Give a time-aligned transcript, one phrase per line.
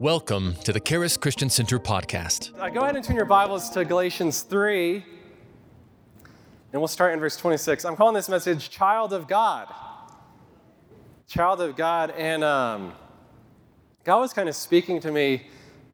[0.00, 2.56] Welcome to the Charis Christian Center podcast.
[2.56, 5.04] Uh, go ahead and turn your Bibles to Galatians 3,
[6.72, 7.84] and we'll start in verse 26.
[7.84, 9.66] I'm calling this message Child of God.
[11.26, 12.12] Child of God.
[12.12, 12.92] And um,
[14.04, 15.48] God was kind of speaking to me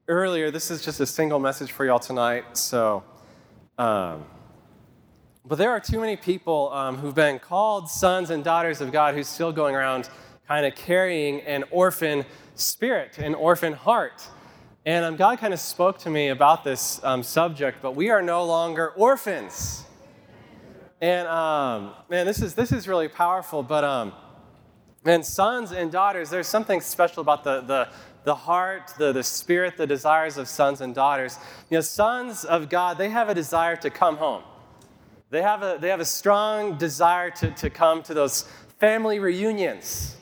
[0.07, 0.50] earlier.
[0.50, 2.59] This is just a single message for y'all tonight.
[2.59, 3.02] So,
[3.79, 4.27] um,
[5.46, 9.14] but there are too many people um, who've been called sons and daughters of God
[9.14, 10.11] who's still going around
[10.48, 12.24] kind of carrying an orphan
[12.54, 14.27] spirit, an orphan heart.
[14.86, 18.20] And um, God kind of spoke to me about this um, subject, but we are
[18.20, 19.84] no longer orphans.
[21.00, 24.12] And um, man, this is, this is really powerful, but um,
[25.05, 27.88] man, sons and daughters, there's something special about the, the,
[28.24, 31.38] the heart, the, the spirit, the desires of sons and daughters.
[31.70, 34.42] You know, sons of God, they have a desire to come home.
[35.30, 38.42] They have a, they have a strong desire to, to come to those
[38.78, 40.16] family reunions.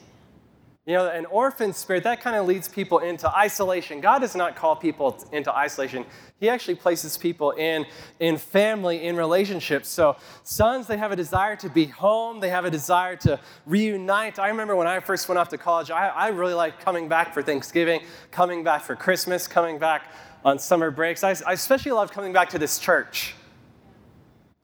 [0.85, 4.01] You know, an orphan spirit, that kind of leads people into isolation.
[4.01, 6.03] God does not call people into isolation.
[6.41, 7.85] He actually places people in,
[8.19, 9.87] in family, in relationships.
[9.87, 14.39] So, sons, they have a desire to be home, they have a desire to reunite.
[14.39, 17.33] I remember when I first went off to college, I, I really liked coming back
[17.33, 20.11] for Thanksgiving, coming back for Christmas, coming back
[20.43, 21.23] on summer breaks.
[21.23, 23.35] I, I especially loved coming back to this church.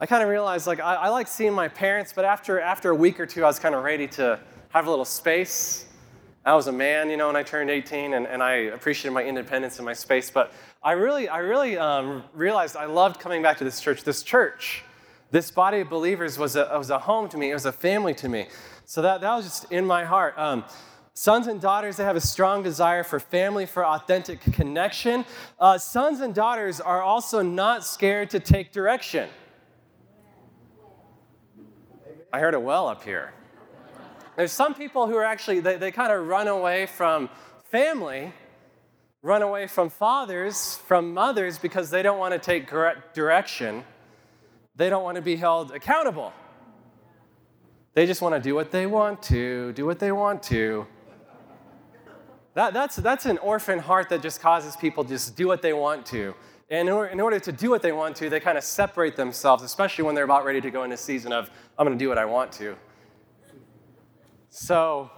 [0.01, 2.95] I kind of realized, like, I, I like seeing my parents, but after, after a
[2.95, 4.37] week or two, I was kind of ready to
[4.71, 5.85] have a little space
[6.45, 9.23] I was a man, you know, when I turned 18, and, and I appreciated my
[9.23, 10.31] independence and my space.
[10.31, 14.03] But I really, I really um, realized I loved coming back to this church.
[14.03, 14.83] This church,
[15.31, 17.51] this body of believers was a, was a home to me.
[17.51, 18.47] It was a family to me.
[18.85, 20.37] So that, that was just in my heart.
[20.37, 20.63] Um,
[21.13, 25.25] sons and daughters, they have a strong desire for family, for authentic connection.
[25.59, 29.27] Uh, sons and daughters are also not scared to take direction.
[32.31, 33.33] I heard it well up here.
[34.39, 37.29] There's some people who are actually, they, they kind of run away from
[37.65, 38.31] family,
[39.21, 42.69] run away from fathers, from mothers, because they don't want to take
[43.13, 43.83] direction.
[44.77, 46.31] They don't want to be held accountable.
[47.95, 50.87] They just want to do what they want to, do what they want to.
[52.53, 55.73] That, that's, that's an orphan heart that just causes people to just do what they
[55.73, 56.33] want to.
[56.69, 59.17] And in order, in order to do what they want to, they kind of separate
[59.17, 62.01] themselves, especially when they're about ready to go into a season of, I'm going to
[62.01, 62.77] do what I want to.
[64.51, 65.11] So,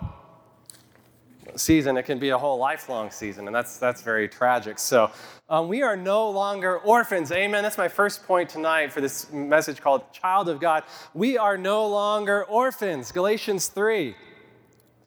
[1.56, 4.78] season, it can be a whole lifelong season, and that's, that's very tragic.
[4.78, 5.10] So,
[5.50, 7.32] um, we are no longer orphans.
[7.32, 7.64] Amen.
[7.64, 10.84] That's my first point tonight for this message called Child of God.
[11.14, 13.14] We are no longer orphans.
[13.14, 14.16] Galatians 3.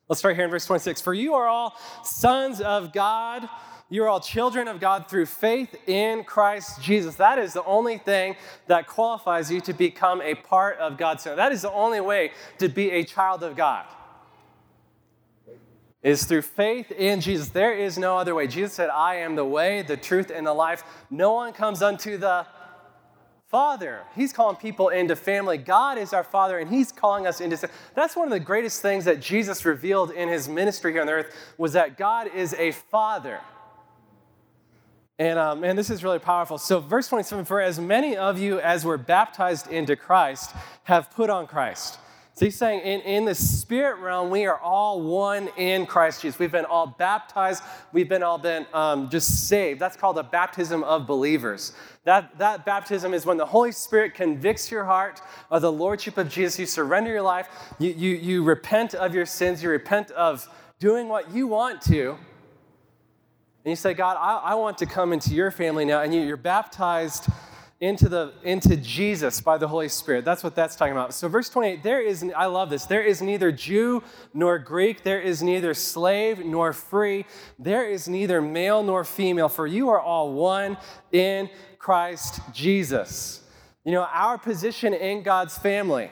[0.08, 1.02] Let's start here in verse 26.
[1.02, 3.46] For you are all sons of God.
[3.90, 7.16] You are all children of God through faith in Christ Jesus.
[7.16, 8.36] That is the only thing
[8.68, 11.36] that qualifies you to become a part of God's family.
[11.36, 13.84] That is the only way to be a child of God
[16.04, 17.48] is through faith in Jesus.
[17.48, 18.47] There is no other way.
[18.47, 20.84] Jesus said, I am the way, the truth, and the life.
[21.10, 22.47] No one comes unto the
[23.48, 24.03] Father.
[24.14, 25.56] He's calling people into family.
[25.56, 27.69] God is our Father, and He's calling us into.
[27.94, 31.34] That's one of the greatest things that Jesus revealed in His ministry here on earth
[31.56, 33.41] was that God is a Father.
[35.19, 36.59] And um, man, this is really powerful.
[36.59, 40.50] So, verse 27 For as many of you as were baptized into Christ
[40.82, 41.98] have put on Christ.
[42.36, 46.36] So he's saying in, in the spirit realm, we are all one in Christ Jesus.
[46.36, 47.62] We've been all baptized.
[47.92, 49.80] We've been all been um, just saved.
[49.80, 51.74] That's called the baptism of believers.
[52.02, 56.28] That, that baptism is when the Holy Spirit convicts your heart of the Lordship of
[56.28, 56.58] Jesus.
[56.58, 57.48] You surrender your life.
[57.78, 59.62] You, you, you repent of your sins.
[59.62, 60.48] You repent of
[60.80, 62.10] doing what you want to.
[63.64, 66.02] And you say, God, I, I want to come into your family now.
[66.02, 67.28] And you, you're baptized
[67.84, 70.24] into the into Jesus by the Holy Spirit.
[70.24, 71.12] That's what that's talking about.
[71.12, 72.86] So verse 28, there is I love this.
[72.86, 74.02] There is neither Jew
[74.32, 77.26] nor Greek, there is neither slave nor free,
[77.58, 80.78] there is neither male nor female, for you are all one
[81.12, 83.42] in Christ Jesus.
[83.84, 86.10] You know, our position in God's family.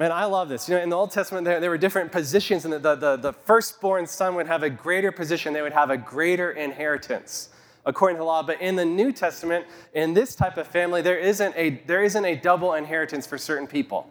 [0.00, 0.68] Man, I love this.
[0.68, 3.32] You know, in the Old Testament, there, there were different positions, and the, the, the
[3.32, 7.50] firstborn son would have a greater position, they would have a greater inheritance
[7.86, 8.42] according to the law.
[8.42, 12.24] But in the New Testament, in this type of family, there isn't a, there isn't
[12.24, 14.08] a double inheritance for certain people.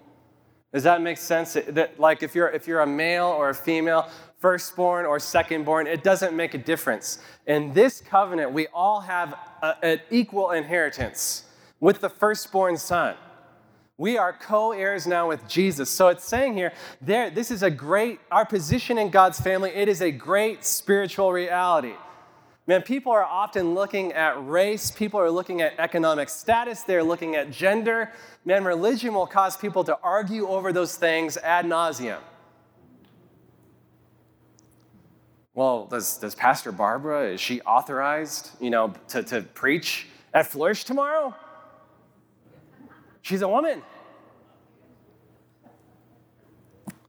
[0.73, 1.53] Does that make sense?
[1.53, 4.09] That, like if you're, if you're a male or a female,
[4.39, 7.19] firstborn or secondborn, it doesn't make a difference.
[7.47, 9.37] In this covenant, we all have
[9.81, 11.45] an equal inheritance
[11.79, 13.15] with the firstborn son.
[13.97, 15.89] We are co heirs now with Jesus.
[15.89, 19.87] So it's saying here, there, this is a great, our position in God's family, it
[19.87, 21.93] is a great spiritual reality.
[22.65, 27.35] Man, people are often looking at race, people are looking at economic status, they're looking
[27.35, 28.11] at gender.
[28.45, 32.19] Man, religion will cause people to argue over those things ad nauseum.
[35.53, 40.85] Well, does, does Pastor Barbara, is she authorized, you know, to, to preach at Flourish
[40.85, 41.35] tomorrow?
[43.21, 43.83] She's a woman.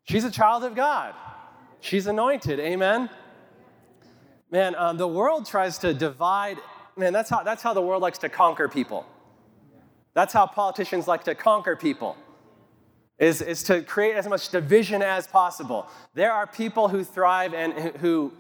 [0.05, 1.15] She's a child of God.
[1.81, 2.61] She's anointed.
[2.61, 3.09] Amen.
[4.55, 6.59] Man, um, the world tries to divide.
[6.97, 9.05] Man, that's how, that's how the world likes to conquer people.
[10.13, 12.17] That's how politicians like to conquer people,
[13.19, 15.89] is, is to create as much division as possible.
[16.15, 18.33] There are people who thrive and who,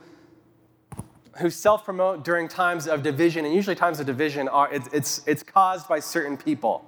[1.38, 5.20] who self promote during times of division, and usually times of division are it's, it's,
[5.26, 6.84] it's caused by certain people.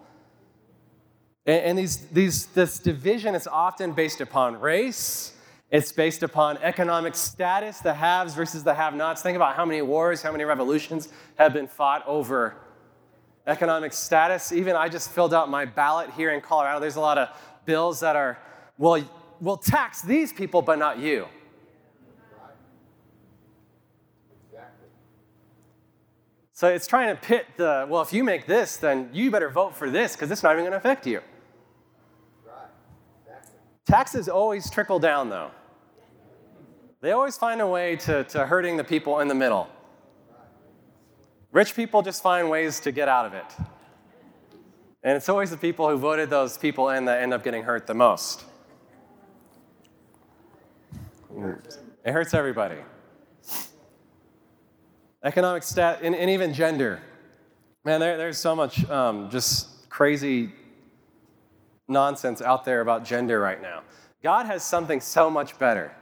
[1.47, 5.33] And, and these, these, this division is often based upon race,
[5.77, 9.21] it's based upon economic status, the haves versus the have nots.
[9.21, 12.57] Think about how many wars, how many revolutions have been fought over
[13.47, 14.53] economic status.
[14.53, 16.81] Even I just filled out my ballot here in Colorado.
[16.81, 17.29] There's a lot of
[17.67, 18.39] bills that are,
[18.79, 19.05] well,
[19.39, 21.29] we'll tax these people, but not you.
[26.55, 29.77] So it's trying to pit the, well, if you make this, then you better vote
[29.77, 31.21] for this because it's not even going to affect you.
[33.85, 35.51] Taxes always trickle down, though.
[37.01, 39.69] They always find a way to, to hurting the people in the middle.
[41.53, 43.45] Rich people just find ways to get out of it.
[45.03, 47.87] And it's always the people who voted those people in that end up getting hurt
[47.87, 48.45] the most.
[52.05, 52.79] It hurts everybody.
[55.23, 57.01] Economic stat, and, and even gender.
[57.85, 60.53] Man, there, there's so much um, just crazy
[61.89, 63.83] nonsense out there about gender right now.
[64.23, 65.95] God has something so much better,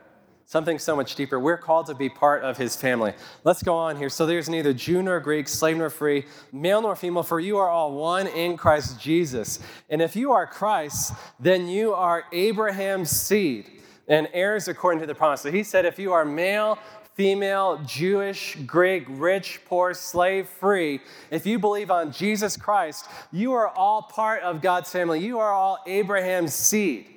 [0.47, 1.41] something so much deeper.
[1.41, 3.15] We're called to be part of his family.
[3.45, 4.09] Let's go on here.
[4.09, 7.69] So there's neither Jew nor Greek, slave nor free, male nor female, for you are
[7.69, 9.59] all one in Christ Jesus.
[9.89, 13.71] And if you are Christ, then you are Abraham's seed
[14.07, 15.41] and heirs according to the promise.
[15.41, 16.79] So he said, if you are male,
[17.15, 21.01] female, Jewish, Greek, rich, poor, slave, free,
[21.31, 25.21] if you believe on Jesus Christ, you are all part of God's family.
[25.21, 27.14] You are all Abraham's seed.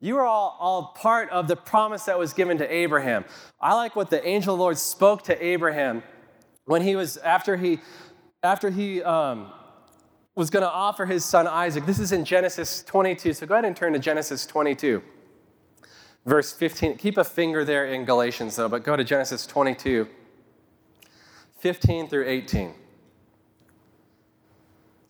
[0.00, 3.24] You are all, all part of the promise that was given to Abraham.
[3.60, 6.02] I like what the angel of the Lord spoke to Abraham
[6.66, 7.80] when he was, after he,
[8.42, 9.50] after he um,
[10.34, 11.84] was going to offer his son Isaac.
[11.84, 13.32] This is in Genesis 22.
[13.32, 15.02] So go ahead and turn to Genesis 22
[16.28, 16.96] verse 15.
[16.98, 20.06] Keep a finger there in Galatians, though, but go to Genesis 22,
[21.58, 22.74] 15 through 18.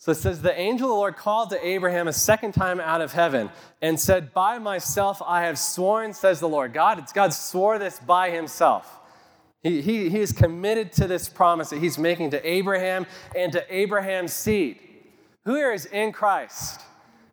[0.09, 3.03] So it says, The angel of the Lord called to Abraham a second time out
[3.03, 3.51] of heaven
[3.83, 6.73] and said, By myself I have sworn, says the Lord.
[6.73, 9.01] God, it's God swore this by himself.
[9.63, 13.05] He, he, he is committed to this promise that he's making to Abraham
[13.37, 14.79] and to Abraham's seed.
[15.45, 16.81] Who here is in Christ?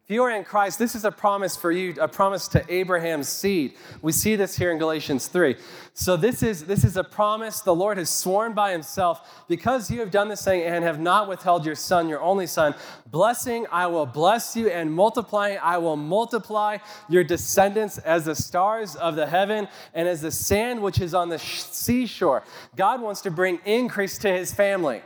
[0.08, 3.28] If you are in Christ, this is a promise for you, a promise to Abraham's
[3.28, 3.74] seed.
[4.04, 5.56] We see this here in Galatians 3.
[5.96, 10.02] So this is this is a promise the Lord has sworn by himself, because you
[10.02, 12.76] have done this thing and have not withheld your son, your only son.
[13.10, 16.78] Blessing, I will bless you, and multiplying, I will multiply
[17.10, 21.30] your descendants as the stars of the heaven and as the sand which is on
[21.30, 22.44] the seashore.
[22.76, 25.02] God wants to bring increase to his family.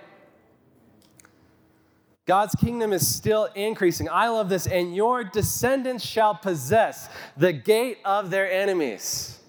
[2.29, 4.07] God's kingdom is still increasing.
[4.07, 4.67] I love this.
[4.67, 9.39] And your descendants shall possess the gate of their enemies.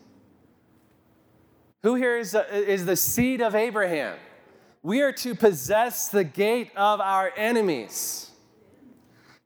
[1.83, 4.16] Who here is the, is the seed of Abraham?
[4.83, 8.31] We are to possess the gate of our enemies.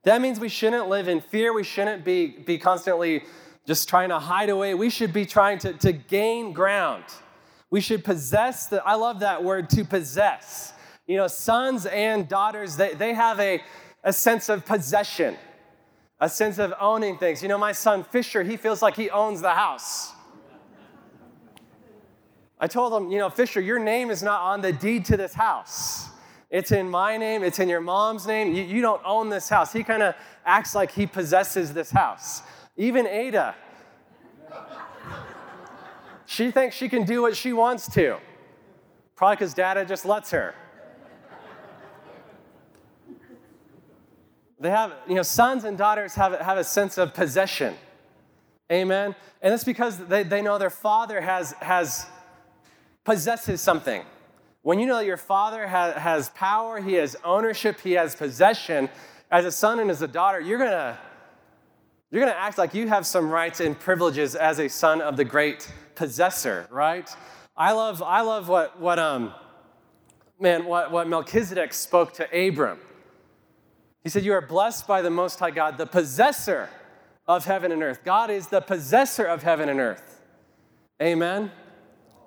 [0.04, 1.52] That means we shouldn't live in fear.
[1.52, 3.24] We shouldn't be, be constantly
[3.66, 4.74] just trying to hide away.
[4.74, 7.02] We should be trying to, to gain ground.
[7.68, 10.72] We should possess the, I love that word, to possess.
[11.06, 13.60] You know, sons and daughters, they, they have a,
[14.02, 15.36] a sense of possession,
[16.18, 17.42] a sense of owning things.
[17.42, 20.12] You know, my son Fisher, he feels like he owns the house.
[22.58, 25.34] I told him, you know, Fisher, your name is not on the deed to this
[25.34, 26.08] house.
[26.48, 28.54] It's in my name, it's in your mom's name.
[28.54, 29.72] You, you don't own this house.
[29.72, 30.14] He kind of
[30.46, 32.42] acts like he possesses this house.
[32.76, 33.54] Even Ada,
[36.26, 38.18] she thinks she can do what she wants to.
[39.16, 40.54] Probably because dada just lets her.
[44.64, 47.74] They have, you know, sons and daughters have, have a sense of possession.
[48.72, 49.14] Amen.
[49.42, 52.06] And it's because they, they know their father has, has
[53.04, 54.02] possesses something.
[54.62, 58.88] When you know that your father has, has power, he has ownership, he has possession,
[59.30, 60.98] as a son and as a daughter, you're gonna
[62.10, 65.26] you're gonna act like you have some rights and privileges as a son of the
[65.26, 67.14] great possessor, right?
[67.54, 69.34] I love, I love what, what um,
[70.40, 72.78] man, what, what Melchizedek spoke to Abram.
[74.04, 76.68] He said, You are blessed by the Most High God, the possessor
[77.26, 78.04] of heaven and earth.
[78.04, 80.20] God is the possessor of heaven and earth.
[81.02, 81.50] Amen.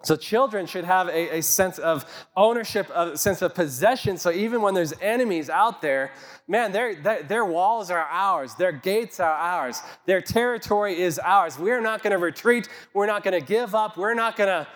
[0.03, 2.05] So children should have a, a, sense of
[2.35, 4.17] ownership, a sense of possession.
[4.17, 6.11] So even when there's enemies out there,
[6.47, 11.57] man, their, their, their walls are ours, their gates are ours, their territory is ours.
[11.57, 12.69] We're not going to retreat.
[12.93, 13.97] We're not going to give up.
[13.97, 14.67] We're not going to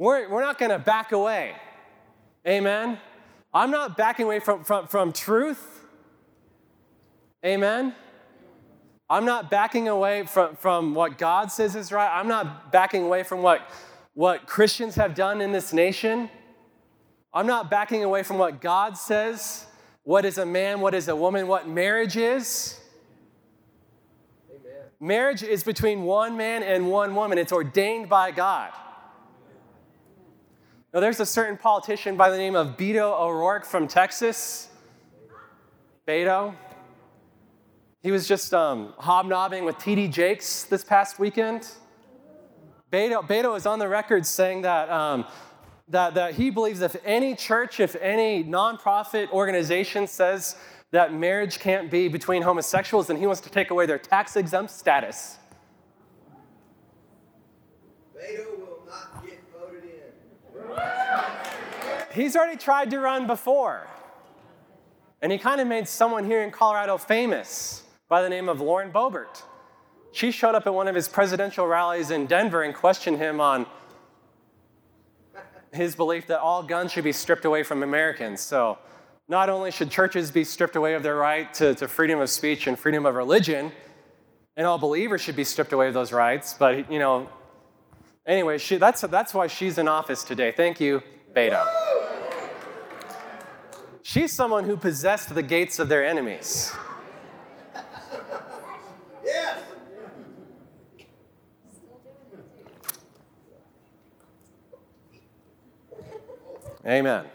[0.00, 1.54] we're, we're not going to back away.
[2.48, 2.98] Amen.
[3.52, 5.69] I'm not backing away from, from, from truth.
[7.44, 7.94] Amen.
[9.08, 12.08] I'm not backing away from, from what God says is right.
[12.08, 13.62] I'm not backing away from what
[14.14, 16.28] what Christians have done in this nation.
[17.32, 19.66] I'm not backing away from what God says.
[20.02, 20.80] What is a man?
[20.80, 21.46] What is a woman?
[21.46, 22.80] What marriage is?
[24.50, 24.82] Amen.
[24.98, 27.38] Marriage is between one man and one woman.
[27.38, 28.72] It's ordained by God.
[30.92, 34.68] Now, there's a certain politician by the name of Beto O'Rourke from Texas.
[36.06, 36.54] Beto.
[38.02, 40.08] He was just um, hobnobbing with T.D.
[40.08, 41.68] Jakes this past weekend.
[42.90, 45.26] Beto, Beto is on the record saying that, um,
[45.88, 50.56] that, that he believes if any church, if any nonprofit organization says
[50.92, 54.70] that marriage can't be between homosexuals, then he wants to take away their tax exempt
[54.70, 55.36] status.
[58.16, 60.70] Beto will not get voted in.
[62.14, 63.86] He's already tried to run before.
[65.20, 68.90] And he kind of made someone here in Colorado famous by the name of Lauren
[68.90, 69.42] Boebert.
[70.12, 73.66] She showed up at one of his presidential rallies in Denver and questioned him on
[75.72, 78.40] his belief that all guns should be stripped away from Americans.
[78.40, 78.78] So,
[79.28, 82.66] not only should churches be stripped away of their right to, to freedom of speech
[82.66, 83.70] and freedom of religion,
[84.56, 87.30] and all believers should be stripped away of those rights, but, you know,
[88.26, 90.50] anyway, she, that's, that's why she's in office today.
[90.50, 91.00] Thank you,
[91.32, 91.64] Beto.
[94.02, 96.72] She's someone who possessed the gates of their enemies.
[106.86, 107.26] Amen.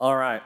[0.00, 0.42] All right.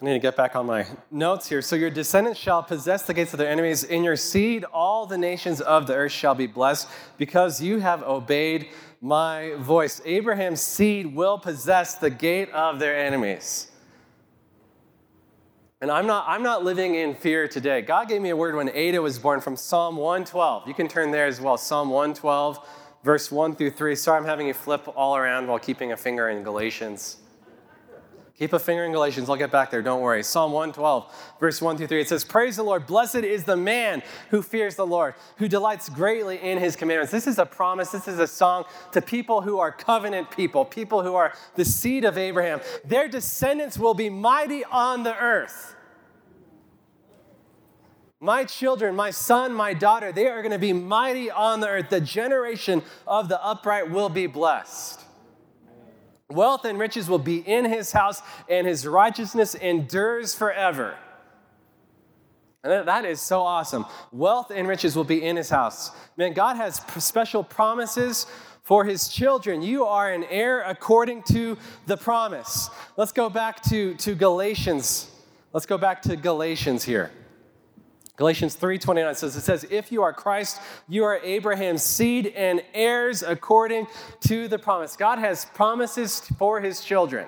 [0.00, 1.60] I need to get back on my notes here.
[1.60, 3.82] So, your descendants shall possess the gates of their enemies.
[3.82, 6.88] In your seed, all the nations of the earth shall be blessed
[7.18, 8.68] because you have obeyed
[9.00, 10.00] my voice.
[10.04, 13.72] Abraham's seed will possess the gate of their enemies.
[15.80, 17.82] And I'm not, I'm not living in fear today.
[17.82, 20.68] God gave me a word when Ada was born from Psalm 112.
[20.68, 21.56] You can turn there as well.
[21.58, 22.64] Psalm 112
[23.04, 23.94] verse 1 through 3.
[23.94, 27.18] Sorry, I'm having you flip all around while keeping a finger in Galatians.
[28.38, 29.28] Keep a finger in Galatians.
[29.28, 29.82] I'll get back there.
[29.82, 30.22] Don't worry.
[30.22, 32.00] Psalm 112, verse 1 through 3.
[32.00, 32.86] It says, Praise the Lord.
[32.86, 37.12] Blessed is the man who fears the Lord, who delights greatly in his commandments.
[37.12, 37.90] This is a promise.
[37.90, 42.04] This is a song to people who are covenant people, people who are the seed
[42.04, 42.60] of Abraham.
[42.84, 45.76] Their descendants will be mighty on the earth.
[48.22, 51.90] My children, my son, my daughter, they are going to be mighty on the earth.
[51.90, 55.00] The generation of the upright will be blessed.
[56.30, 60.94] Wealth and riches will be in his house, and his righteousness endures forever.
[62.62, 63.86] And that is so awesome.
[64.12, 65.90] Wealth and riches will be in his house.
[66.16, 68.26] Man, God has special promises
[68.62, 69.62] for his children.
[69.62, 72.70] You are an heir according to the promise.
[72.96, 75.10] Let's go back to, to Galatians.
[75.52, 77.10] Let's go back to Galatians here.
[78.22, 83.24] Galatians 3:29 says it says if you are Christ you are Abraham's seed and heirs
[83.24, 83.88] according
[84.20, 84.94] to the promise.
[84.94, 87.26] God has promises for his children.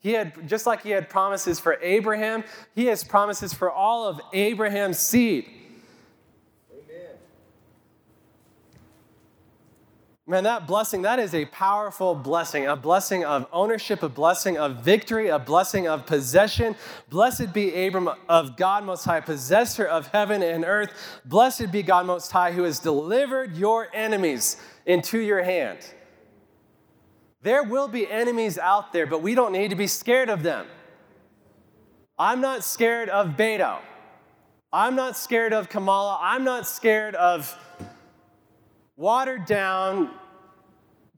[0.00, 4.22] He had just like he had promises for Abraham, he has promises for all of
[4.32, 5.50] Abraham's seed.
[10.32, 14.76] Man, that blessing, that is a powerful blessing, a blessing of ownership, a blessing of
[14.76, 16.74] victory, a blessing of possession.
[17.10, 21.20] Blessed be Abram of God Most High, possessor of heaven and earth.
[21.26, 25.80] Blessed be God Most High, who has delivered your enemies into your hand.
[27.42, 30.64] There will be enemies out there, but we don't need to be scared of them.
[32.18, 33.80] I'm not scared of Beto.
[34.72, 36.18] I'm not scared of Kamala.
[36.22, 37.54] I'm not scared of
[38.96, 40.10] watered down,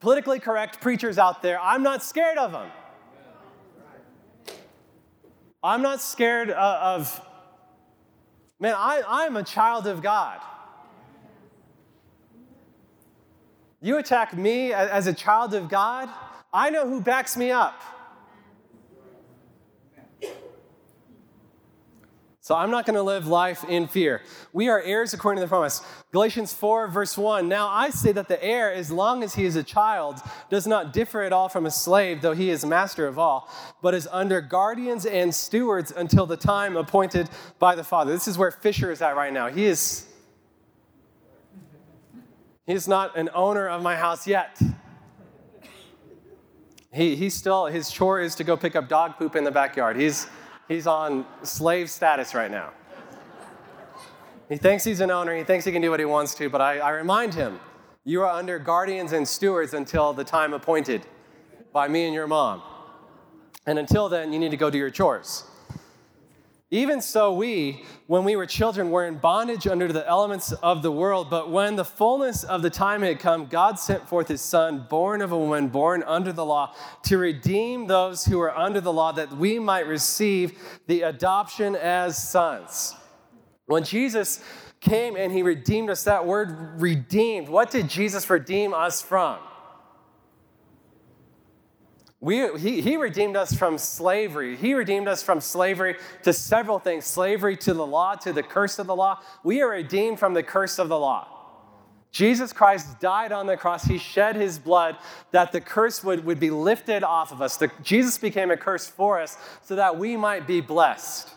[0.04, 1.58] politically correct preachers out there.
[1.58, 2.70] I'm not scared of them.
[5.62, 7.26] I'm not scared uh, of,
[8.61, 10.42] man, I, I'm a child of God.
[13.80, 16.11] You attack me as a child of God,
[16.52, 17.80] I know who backs me up.
[22.45, 24.21] So I'm not going to live life in fear.
[24.53, 25.81] We are heirs according to the promise.
[26.13, 27.49] Galatians 4, verse 1.
[27.49, 30.21] Now I say that the heir, as long as he is a child,
[30.51, 33.49] does not differ at all from a slave, though he is master of all,
[33.81, 38.13] but is under guardians and stewards until the time appointed by the Father.
[38.13, 39.49] This is where Fisher is at right now.
[39.49, 40.07] He is
[42.67, 44.61] He's not an owner of my house yet.
[46.93, 49.97] He, he's still, his chore is to go pick up dog poop in the backyard.
[49.97, 50.27] He's,
[50.68, 52.71] he's on slave status right now.
[54.49, 56.61] He thinks he's an owner, he thinks he can do what he wants to, but
[56.61, 57.59] I, I remind him
[58.04, 61.06] you are under guardians and stewards until the time appointed
[61.73, 62.62] by me and your mom.
[63.66, 65.44] And until then, you need to go do your chores.
[66.75, 70.90] Even so, we, when we were children, were in bondage under the elements of the
[70.90, 71.31] world.
[71.31, 75.23] But when the fullness of the time had come, God sent forth his Son, born
[75.23, 79.12] of a woman, born under the law, to redeem those who were under the law,
[79.12, 82.97] that we might receive the adoption as sons.
[83.66, 84.43] When Jesus
[84.81, 89.38] came and he redeemed us, that word redeemed, what did Jesus redeem us from?
[92.25, 94.57] We, he, he redeemed us from slavery.
[94.57, 98.78] He redeemed us from slavery to several things slavery to the law, to the curse
[98.78, 99.21] of the law.
[99.43, 101.28] We are redeemed from the curse of the law.
[102.12, 103.85] Jesus Christ died on the cross.
[103.85, 104.97] He shed his blood
[105.33, 107.59] that the curse would, would be lifted off of us.
[107.59, 111.28] The, Jesus became a curse for us so that we might be blessed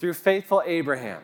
[0.00, 1.22] through faithful Abraham.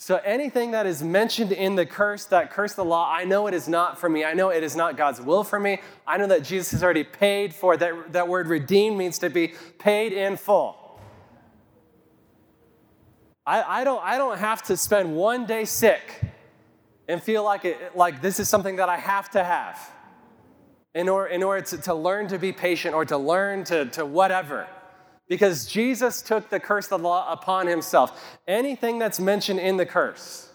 [0.00, 3.52] So anything that is mentioned in the curse, that curse the law, I know it
[3.52, 4.24] is not for me.
[4.24, 5.82] I know it is not God's will for me.
[6.06, 7.76] I know that Jesus has already paid for.
[7.76, 10.98] That, that word redeemed means to be paid in full.
[13.44, 16.22] I, I, don't, I don't have to spend one day sick
[17.06, 19.78] and feel like, it, like this is something that I have to have
[20.94, 24.06] in order, in order to, to learn to be patient or to learn to, to
[24.06, 24.66] whatever
[25.30, 28.20] because Jesus took the curse of the law upon himself.
[28.48, 30.48] Anything that's mentioned in the curse.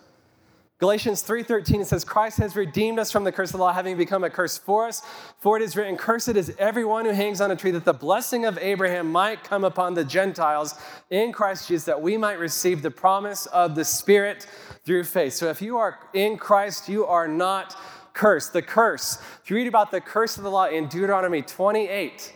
[0.80, 3.96] Galatians 3:13 it says Christ has redeemed us from the curse of the law having
[3.96, 5.02] become a curse for us
[5.40, 8.44] for it is written cursed is everyone who hangs on a tree that the blessing
[8.44, 10.76] of Abraham might come upon the Gentiles
[11.10, 14.46] in Christ Jesus that we might receive the promise of the spirit
[14.84, 15.32] through faith.
[15.32, 17.78] So if you are in Christ you are not
[18.14, 18.52] cursed.
[18.52, 19.18] The curse.
[19.42, 22.34] If you read about the curse of the law in Deuteronomy 28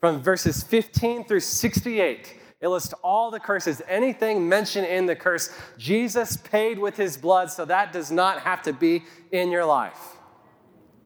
[0.00, 2.36] from verses 15 through 68.
[2.60, 5.50] It lists all the curses, anything mentioned in the curse.
[5.78, 10.16] Jesus paid with his blood, so that does not have to be in your life.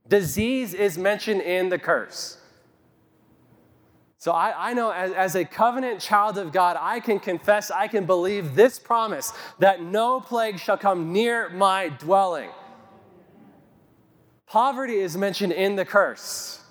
[0.09, 2.39] Disease is mentioned in the curse.
[4.19, 7.89] So I, I know as, as, a covenant child of God, I can confess, I
[7.89, 12.49] can believe this promise that no plague shall come near my dwelling.
[14.47, 16.64] Poverty is mentioned in the curse.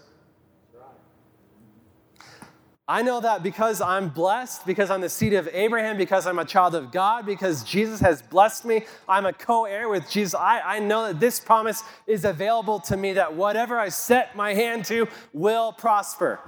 [2.94, 6.46] I know that because I'm blessed, because I'm the seed of Abraham, because I'm a
[6.46, 10.36] child of God, because Jesus has blessed me, I'm a co heir with Jesus.
[10.36, 14.54] I, I know that this promise is available to me that whatever I set my
[14.54, 16.40] hand to will prosper.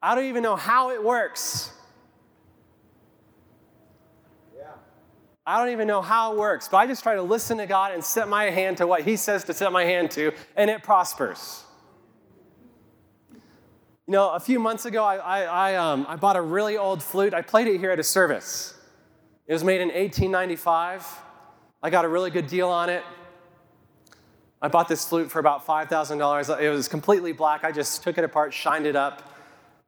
[0.00, 1.72] I don't even know how it works.
[4.56, 4.62] Yeah.
[5.44, 7.90] I don't even know how it works, but I just try to listen to God
[7.90, 10.84] and set my hand to what He says to set my hand to, and it
[10.84, 11.61] prospers.
[14.12, 17.32] Know, a few months ago, I, I, I, um, I bought a really old flute.
[17.32, 18.74] I played it here at a service.
[19.46, 21.06] It was made in 1895.
[21.82, 23.02] I got a really good deal on it.
[24.60, 26.60] I bought this flute for about $5,000.
[26.60, 27.64] It was completely black.
[27.64, 29.32] I just took it apart, shined it up,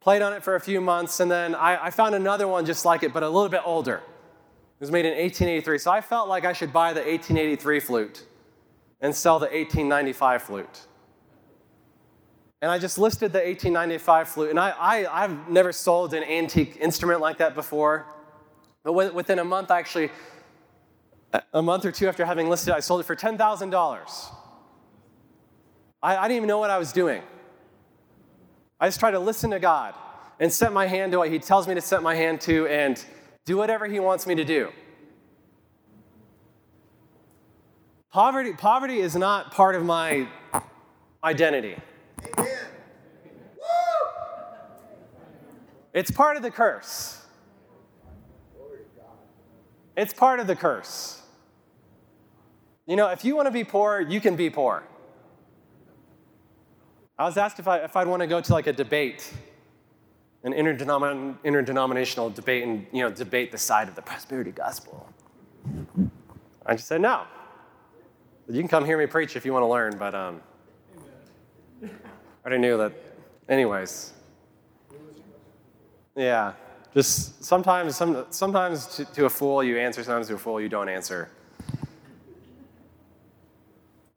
[0.01, 2.87] played on it for a few months, and then I, I found another one just
[2.87, 3.97] like it, but a little bit older.
[3.97, 5.77] It was made in 1883.
[5.77, 8.25] So I felt like I should buy the 1883 flute
[9.03, 10.87] and sell the 1895 flute
[12.65, 14.49] and I just listed the 1895 flute.
[14.49, 18.07] And I, I, have never sold an antique instrument like that before.
[18.83, 20.09] But within a month, actually,
[21.53, 24.33] a month or two after having listed it, I sold it for $10,000.
[26.03, 27.21] I, I didn't even know what I was doing.
[28.81, 29.95] I just try to listen to God
[30.41, 33.05] and set my hand to what He tells me to set my hand to and
[33.45, 34.73] do whatever He wants me to do.
[38.11, 40.27] Poverty, poverty is not part of my
[41.23, 41.77] identity.
[45.95, 47.23] It's part of the curse.
[49.97, 51.23] It's part of the curse.
[52.87, 54.83] You know, if you want to be poor, you can be poor.
[57.17, 59.33] I was asked if, I, if I'd want to go to like a debate,
[60.43, 65.09] an interdenomin- interdenominational debate, and you know, debate the side of the prosperity gospel.
[66.67, 67.23] I just said no.
[68.49, 70.43] You can come hear me preach if you want to learn, but um,
[71.85, 71.89] I
[72.45, 72.93] already knew that.
[73.49, 74.14] Anyways,
[76.17, 76.53] yeah,
[76.93, 80.69] just sometimes, some, sometimes to, to a fool you answer, sometimes to a fool you
[80.69, 81.31] don't answer.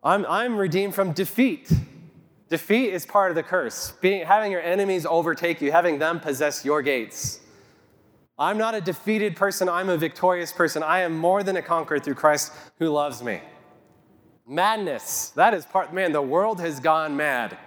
[0.03, 1.71] I'm, I'm redeemed from defeat.
[2.49, 3.91] Defeat is part of the curse.
[3.99, 7.41] Being, having your enemies overtake you, having them possess your gates.
[8.39, 10.83] I'm not a defeated person, I'm a victorious person.
[10.83, 13.41] I am more than a conqueror through Christ who loves me.
[14.47, 15.31] Madness.
[15.31, 17.57] That is part, man, the world has gone mad.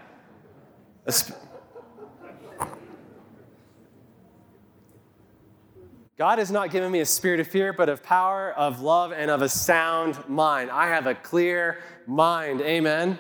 [6.21, 9.31] God has not given me a spirit of fear, but of power, of love, and
[9.31, 10.71] of a sound mind.
[10.71, 12.61] I have a clear mind.
[12.61, 13.19] Amen.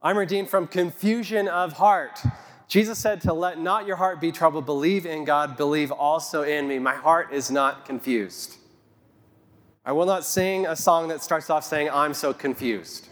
[0.00, 2.22] I'm redeemed from confusion of heart.
[2.68, 4.64] Jesus said to let not your heart be troubled.
[4.64, 6.78] Believe in God, believe also in me.
[6.78, 8.56] My heart is not confused.
[9.84, 13.09] I will not sing a song that starts off saying, I'm so confused.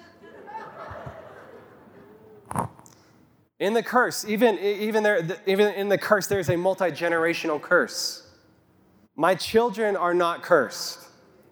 [3.59, 8.27] In the curse, even, even, there, even in the curse, there's a multi generational curse.
[9.16, 11.01] My children are not cursed.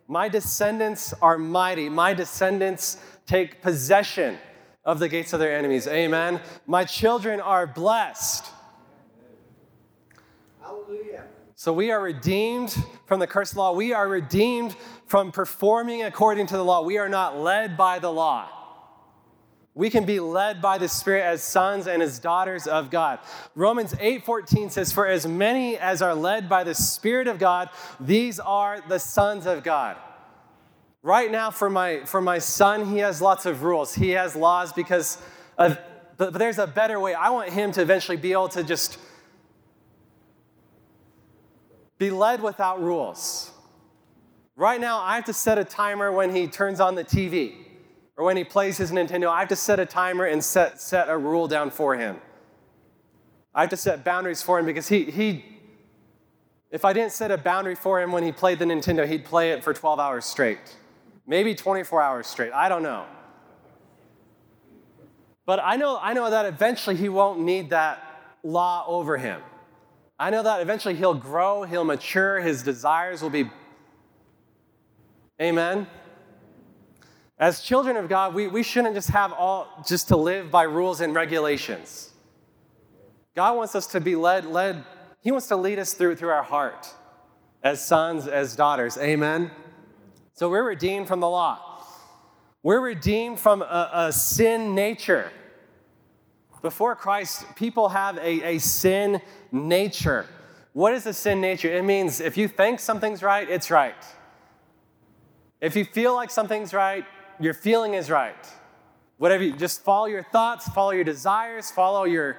[0.07, 1.88] My descendants are mighty.
[1.88, 4.38] My descendants take possession
[4.85, 5.88] of the gates of their enemies.
[5.88, 6.40] Amen.
[6.66, 8.47] My children are blessed.
[10.62, 11.25] Hallelujah.
[11.57, 13.73] So we are redeemed from the curse law.
[13.73, 16.83] We are redeemed from performing according to the law.
[16.83, 18.49] We are not led by the law.
[19.77, 23.19] We can be led by the Spirit as sons and as daughters of God.
[23.55, 27.69] Romans 8:14 says, "For as many as are led by the Spirit of God,
[28.01, 29.99] these are the sons of God."
[31.03, 33.95] Right now, for my, for my son, he has lots of rules.
[33.95, 35.19] He has laws because
[35.59, 35.79] of,
[36.17, 37.12] but, but there's a better way.
[37.12, 38.97] I want him to eventually be able to just
[41.99, 43.51] be led without rules.
[44.57, 47.66] Right now, I have to set a timer when he turns on the TV
[48.17, 49.29] or when he plays his Nintendo.
[49.29, 52.17] I have to set a timer and set, set a rule down for him.
[53.55, 55.45] I have to set boundaries for him because he, he,
[56.71, 59.53] if I didn't set a boundary for him when he played the Nintendo, he'd play
[59.53, 60.77] it for 12 hours straight
[61.27, 62.53] maybe 24 hours straight.
[62.53, 63.05] I don't know.
[65.45, 68.03] But I know, I know that eventually he won't need that
[68.43, 69.41] law over him.
[70.19, 73.51] I know that eventually he'll grow, he'll mature, his desires will be.
[75.41, 75.87] Amen.
[77.38, 81.01] As children of God, we, we shouldn't just have all just to live by rules
[81.03, 82.12] and regulations.
[83.35, 84.85] God wants us to be led, led,
[85.20, 86.88] He wants to lead us through through our heart
[87.62, 88.96] as sons, as daughters.
[88.96, 89.51] Amen.
[90.33, 91.83] So we're redeemed from the law.
[92.62, 95.31] We're redeemed from a, a sin nature.
[96.62, 99.20] Before Christ, people have a, a sin
[99.53, 100.27] nature.
[100.72, 101.72] What is a sin nature?
[101.72, 103.94] It means if you think something's right, it's right.
[105.61, 107.05] If you feel like something's right,
[107.40, 108.35] your feeling is right.
[109.18, 112.37] Whatever you just follow your thoughts, follow your desires, follow your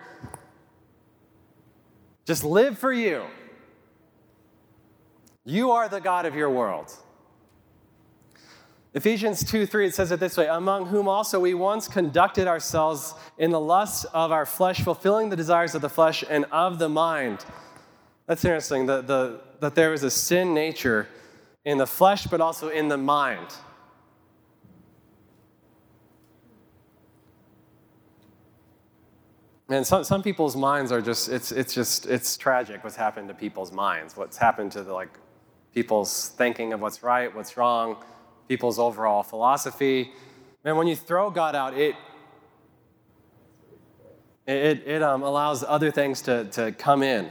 [2.26, 3.24] just live for you.
[5.46, 6.94] You are the God of your world.
[8.94, 13.14] Ephesians 2 3, it says it this way Among whom also we once conducted ourselves
[13.38, 16.90] in the lusts of our flesh, fulfilling the desires of the flesh and of the
[16.90, 17.46] mind.
[18.26, 21.08] That's interesting that, the, that there is a sin nature
[21.64, 23.48] in the flesh, but also in the mind.
[29.70, 33.34] And some, some people's minds are just, it's, it's just, it's tragic what's happened to
[33.34, 35.10] people's minds, what's happened to the, like
[35.74, 37.98] people's thinking of what's right, what's wrong
[38.48, 40.12] people's overall philosophy.
[40.64, 41.96] Man, when you throw God out, it
[44.46, 47.30] it, it um, allows other things to, to come in.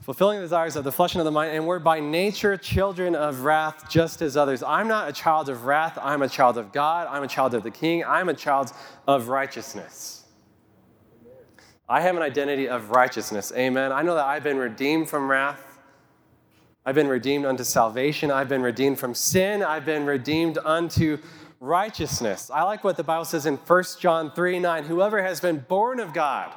[0.00, 3.14] Fulfilling the desires of the flesh and of the mind, and we're by nature children
[3.14, 4.62] of wrath just as others.
[4.62, 7.62] I'm not a child of wrath, I'm a child of God, I'm a child of
[7.62, 8.72] the King, I'm a child
[9.06, 10.24] of righteousness.
[11.86, 13.52] I have an identity of righteousness.
[13.54, 13.92] Amen.
[13.92, 15.78] I know that I've been redeemed from wrath.
[16.86, 18.30] I've been redeemed unto salvation.
[18.30, 19.62] I've been redeemed from sin.
[19.62, 21.18] I've been redeemed unto
[21.58, 22.48] righteousness.
[22.48, 24.84] I like what the Bible says in 1 John 3 9.
[24.84, 26.54] Whoever has been born of God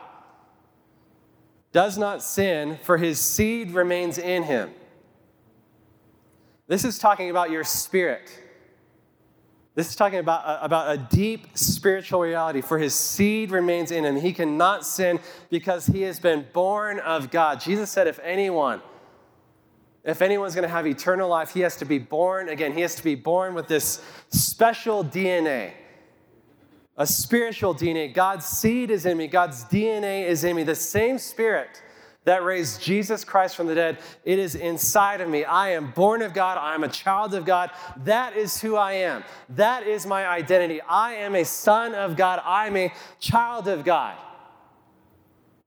[1.74, 4.72] does not sin, for his seed remains in him.
[6.68, 8.40] This is talking about your spirit.
[9.76, 14.06] This is talking about a, about a deep spiritual reality, for his seed remains in
[14.06, 14.16] him.
[14.16, 17.60] He cannot sin because he has been born of God.
[17.60, 18.82] Jesus said, If anyone
[20.04, 22.74] if anyone's going to have eternal life, he has to be born again.
[22.74, 25.72] He has to be born with this special DNA,
[26.98, 28.14] a spiritual DNA.
[28.14, 30.64] God's seed is in me, God's DNA is in me.
[30.64, 31.82] The same spirit
[32.26, 35.44] that raised Jesus Christ from the dead, it is inside of me.
[35.44, 36.58] I am born of God.
[36.58, 37.70] I am a child of God.
[38.06, 39.24] That is who I am.
[39.50, 40.80] That is my identity.
[40.82, 42.42] I am a son of God.
[42.46, 44.16] I am a child of God.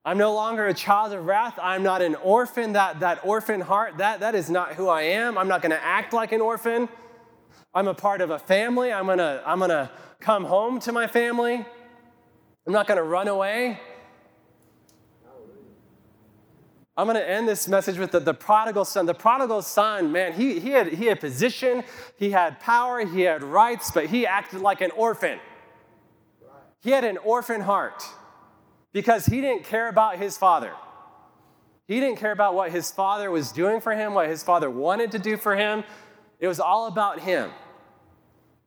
[0.05, 1.59] I'm no longer a child of wrath.
[1.61, 2.73] I'm not an orphan.
[2.73, 5.37] That, that orphan heart, that, that is not who I am.
[5.37, 6.89] I'm not going to act like an orphan.
[7.77, 8.91] I'm a part of a family.
[8.91, 11.63] I'm going to I'm going to come home to my family.
[12.67, 13.79] I'm not going to run away.
[16.97, 19.05] I'm going to end this message with the, the prodigal son.
[19.05, 21.85] The prodigal son, man, he, he, had, he had position,
[22.19, 25.39] he had power, he had rights, but he acted like an orphan.
[26.81, 28.03] He had an orphan heart
[28.95, 30.73] because he didn't care about his father.
[31.87, 35.13] He didn't care about what his father was doing for him, what his father wanted
[35.13, 35.85] to do for him.
[36.41, 37.51] It was all about him.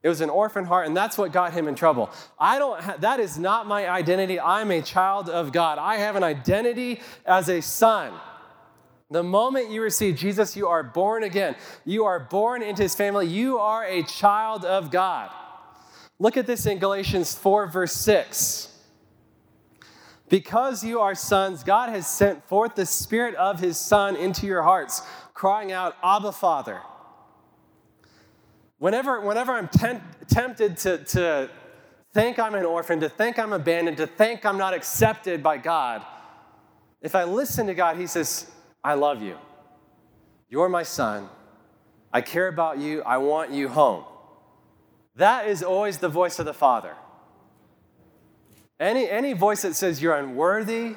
[0.02, 2.10] It was an orphan heart, and that's what got him in trouble.
[2.40, 2.82] I don't.
[2.82, 4.40] Ha- that is not my identity.
[4.40, 5.78] I'm a child of God.
[5.78, 8.14] I have an identity as a son.
[9.12, 11.56] The moment you receive Jesus, you are born again.
[11.84, 13.28] You are born into his family.
[13.28, 15.32] You are a child of God.
[16.20, 18.68] Look at this in Galatians 4, verse 6.
[20.30, 24.62] Because you are sons, God has sent forth the Spirit of His Son into your
[24.62, 25.02] hearts,
[25.34, 26.82] crying out, Abba, Father.
[28.80, 29.70] Whenever, whenever I'm
[30.28, 31.50] tempted to, to
[32.14, 36.06] think I'm an orphan, to think I'm abandoned, to think I'm not accepted by God,
[37.02, 38.50] if I listen to God, He says,
[38.84, 39.38] I love you.
[40.50, 41.30] You're my son.
[42.12, 43.04] I care about you.
[43.04, 44.06] I want you home.
[45.16, 46.96] That is always the voice of the Father.
[48.80, 50.96] Any, any voice that says you're unworthy,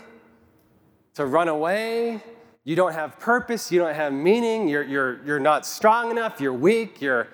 [1.14, 2.22] to run away,
[2.64, 6.52] you don't have purpose, you don't have meaning, you're, you're, you're not strong enough, you're
[6.54, 7.28] weak, you're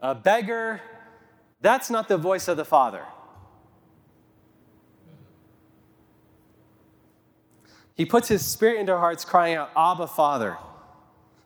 [0.00, 0.80] a beggar.
[1.60, 3.04] That's not the voice of the Father.
[7.94, 10.58] He puts his spirit into our hearts, crying out, Abba, Father.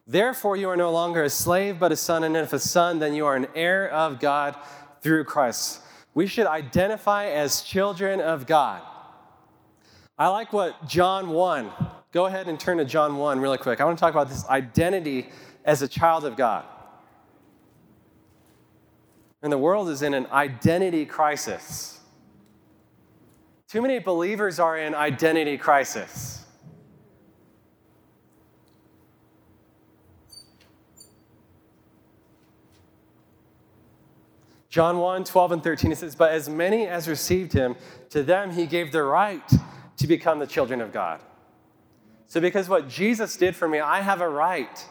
[0.06, 3.14] Therefore, you are no longer a slave, but a son, and if a son, then
[3.14, 4.56] you are an heir of God
[5.00, 5.80] through Christ.
[6.12, 8.82] We should identify as children of God.
[10.18, 11.70] I like what John 1,
[12.12, 13.80] go ahead and turn to John 1 really quick.
[13.80, 15.28] I want to talk about this identity
[15.64, 16.64] as a child of God.
[19.42, 22.00] And the world is in an identity crisis.
[23.68, 26.44] Too many believers are in identity crisis.
[34.68, 37.74] John 1 12 and 13, it says, But as many as received him,
[38.10, 39.42] to them he gave the right
[39.96, 41.20] to become the children of God.
[42.26, 44.86] So, because what Jesus did for me, I have a right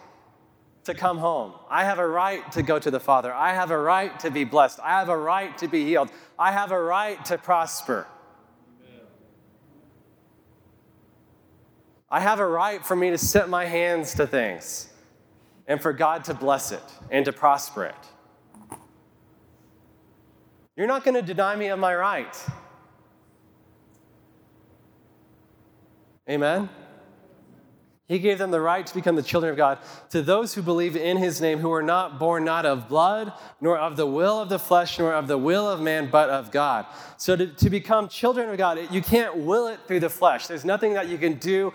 [0.90, 1.54] to come home.
[1.70, 3.34] I have a right to go to the Father.
[3.34, 4.80] I have a right to be blessed.
[4.80, 6.12] I have a right to be healed.
[6.38, 8.08] I have a right to prosper.
[12.12, 14.90] I have a right for me to set my hands to things
[15.68, 18.80] and for God to bless it and to prosper it.
[20.76, 22.36] You're not going to deny me of my right.
[26.28, 26.70] Amen?
[28.10, 29.78] He gave them the right to become the children of God
[30.10, 33.78] to those who believe in his name, who are not born not of blood, nor
[33.78, 36.88] of the will of the flesh, nor of the will of man, but of God.
[37.18, 40.48] So to, to become children of God, you can't will it through the flesh.
[40.48, 41.72] There's nothing that you can do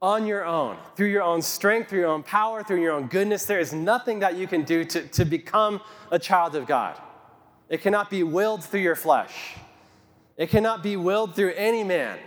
[0.00, 3.44] on your own, through your own strength, through your own power, through your own goodness.
[3.44, 6.98] There is nothing that you can do to, to become a child of God.
[7.68, 9.56] It cannot be willed through your flesh,
[10.38, 12.18] it cannot be willed through any man.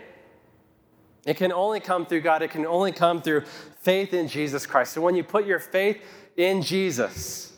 [1.26, 2.42] It can only come through God.
[2.42, 3.42] It can only come through
[3.82, 4.94] faith in Jesus Christ.
[4.94, 6.02] So when you put your faith
[6.36, 7.54] in Jesus,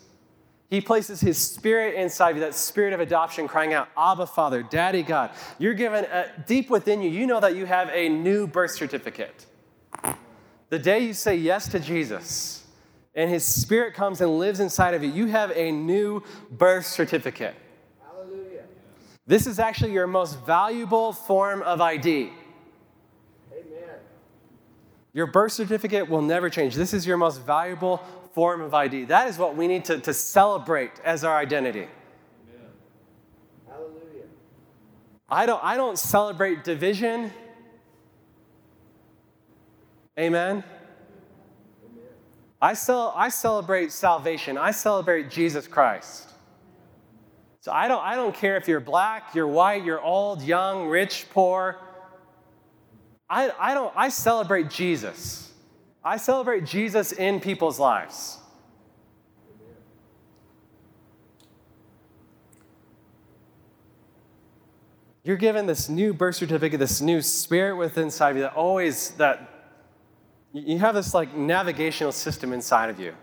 [0.68, 4.62] He places His Spirit inside of you, that spirit of adoption, crying out, Abba, Father,
[4.62, 5.30] Daddy, God.
[5.58, 9.46] You're given a, deep within you, you know that you have a new birth certificate.
[10.68, 12.66] The day you say yes to Jesus
[13.14, 17.54] and His Spirit comes and lives inside of you, you have a new birth certificate.
[18.04, 18.64] Hallelujah.
[19.26, 22.32] This is actually your most valuable form of ID.
[25.14, 26.74] Your birth certificate will never change.
[26.74, 28.02] This is your most valuable
[28.34, 29.04] form of ID.
[29.04, 31.86] That is what we need to, to celebrate as our identity.
[33.68, 34.26] Hallelujah.
[35.28, 37.32] I don't, I don't celebrate division.
[40.18, 40.64] Amen.
[42.60, 44.58] I, cel- I celebrate salvation.
[44.58, 46.28] I celebrate Jesus Christ.
[47.60, 51.26] So I don't, I don't care if you're black, you're white, you're old, young, rich,
[51.30, 51.78] poor.
[53.28, 55.52] I, I don't I celebrate Jesus.
[56.04, 58.38] I celebrate Jesus in people's lives.
[65.22, 69.12] You're given this new birth certificate, this new spirit within inside of you that always
[69.12, 69.50] that
[70.52, 73.14] you have this like navigational system inside of you.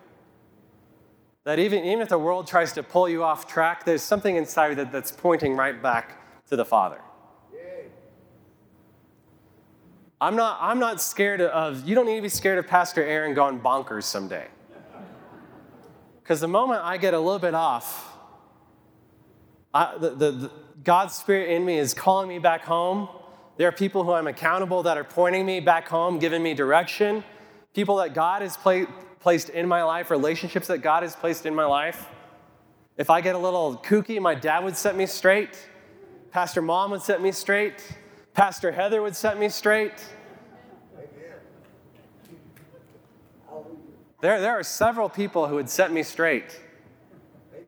[1.44, 4.72] That even, even if the world tries to pull you off track, there's something inside
[4.72, 7.02] of you that, that's pointing right back to the Father.
[10.22, 13.34] I'm not, I'm not scared of, you don't need to be scared of Pastor Aaron
[13.34, 14.48] going bonkers someday.
[16.22, 18.16] Because the moment I get a little bit off,
[19.74, 20.52] I, the, the, the,
[20.84, 23.10] God's Spirit in me is calling me back home,
[23.58, 27.24] There are people who I'm accountable that are pointing me back home, giving me direction.
[27.74, 28.86] People that God has pla-
[29.20, 32.08] placed in my life, relationships that God has placed in my life.
[32.96, 35.68] If I get a little kooky, my dad would set me straight.
[36.32, 37.84] Pastor Mom would set me straight.
[38.34, 39.94] Pastor Heather would set me straight.
[44.22, 46.60] There, there are several people who would set me straight.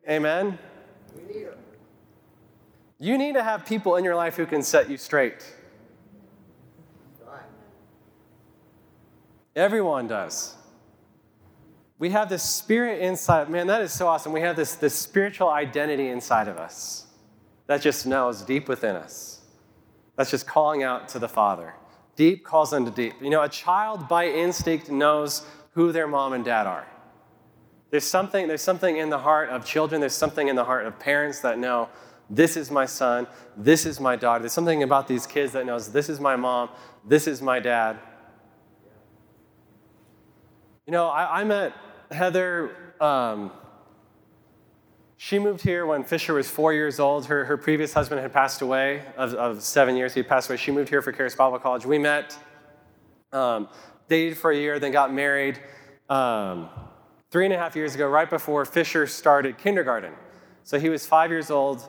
[0.08, 0.58] Amen.
[2.98, 5.54] You need to have people in your life who can set you straight.
[9.56, 10.54] Everyone does.
[11.98, 13.48] We have this spirit inside.
[13.48, 14.32] Man, that is so awesome.
[14.32, 17.06] We have this, this spiritual identity inside of us
[17.66, 19.43] that just knows deep within us.
[20.16, 21.74] That's just calling out to the Father.
[22.16, 23.14] Deep calls unto deep.
[23.20, 26.86] You know, a child by instinct knows who their mom and dad are.
[27.90, 30.98] There's something, there's something in the heart of children, there's something in the heart of
[30.98, 31.88] parents that know
[32.30, 34.42] this is my son, this is my daughter.
[34.42, 36.70] There's something about these kids that knows this is my mom,
[37.06, 37.98] this is my dad.
[40.86, 41.72] You know, I, I met
[42.10, 42.94] Heather.
[43.00, 43.50] Um,
[45.24, 47.24] she moved here when Fisher was four years old.
[47.24, 50.12] Her, her previous husband had passed away of, of seven years.
[50.12, 50.58] He passed away.
[50.58, 51.86] She moved here for Charis Bible College.
[51.86, 52.36] We met,
[53.32, 53.70] um,
[54.06, 55.58] dated for a year, then got married
[56.10, 56.68] um,
[57.30, 60.12] three and a half years ago, right before Fisher started kindergarten.
[60.62, 61.88] So he was five years old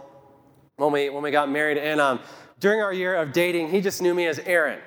[0.77, 1.77] when we, when we got married.
[1.77, 2.21] And um,
[2.61, 4.79] during our year of dating, he just knew me as Aaron.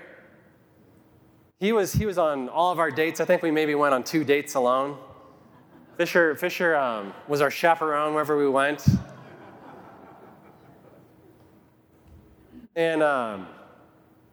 [1.61, 3.21] He was, he was on all of our dates.
[3.21, 4.97] I think we maybe went on two dates alone.
[5.99, 8.87] Fisher, Fisher um, was our chaperone wherever we went.
[12.77, 13.49] And um,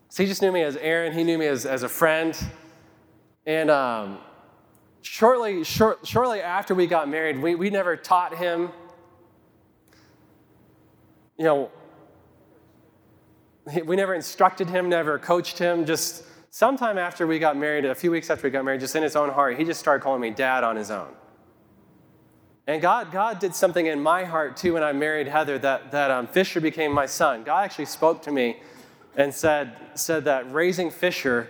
[0.10, 1.12] so he just knew me as Aaron.
[1.12, 2.38] He knew me as, as a friend.
[3.48, 4.20] And um,
[5.02, 8.70] shortly, short, shortly after we got married, we, we never taught him,
[11.36, 11.72] you know,
[13.86, 15.84] we never instructed him, never coached him.
[15.84, 19.02] Just sometime after we got married, a few weeks after we got married, just in
[19.02, 21.08] his own heart, he just started calling me dad on his own.
[22.68, 26.10] And God, God did something in my heart too when I married Heather that, that
[26.10, 27.44] um, Fisher became my son.
[27.44, 28.58] God actually spoke to me
[29.16, 31.48] and said, said that raising Fisher,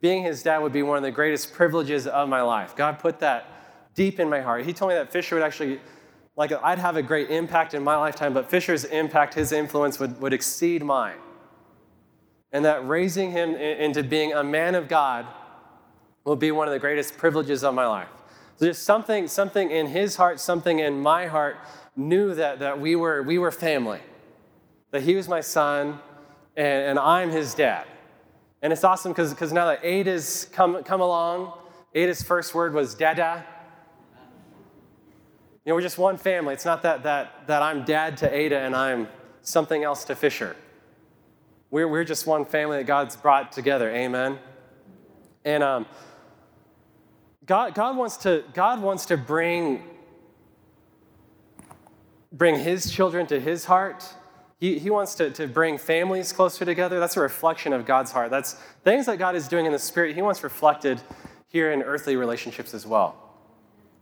[0.00, 2.74] being his dad, would be one of the greatest privileges of my life.
[2.74, 4.64] God put that deep in my heart.
[4.64, 5.80] He told me that Fisher would actually,
[6.34, 10.20] like, I'd have a great impact in my lifetime, but Fisher's impact, his influence would,
[10.20, 11.18] would exceed mine.
[12.52, 15.26] And that raising him into being a man of God
[16.24, 18.08] will be one of the greatest privileges of my life.
[18.60, 21.56] Just something, something in his heart, something in my heart
[21.96, 24.00] knew that, that we, were, we were family,
[24.90, 25.98] that he was my son
[26.56, 27.86] and, and I'm his dad.
[28.62, 31.52] And it's awesome because now that Ada's come, come along,
[31.94, 33.44] Ada's first word was dada.
[35.64, 36.54] You know, we're just one family.
[36.54, 39.08] It's not that, that, that I'm dad to Ada and I'm
[39.42, 40.56] something else to Fisher.
[41.70, 43.90] We're, we're just one family that God's brought together.
[43.90, 44.38] Amen.
[45.44, 45.86] And um,
[47.46, 49.82] God, God, wants to, God wants to bring,
[52.32, 54.04] bring his children to his heart.
[54.58, 56.98] He, he wants to, to bring families closer together.
[56.98, 58.30] That's a reflection of God's heart.
[58.30, 61.02] That's things that God is doing in the spirit, he wants reflected
[61.48, 63.14] here in earthly relationships as well.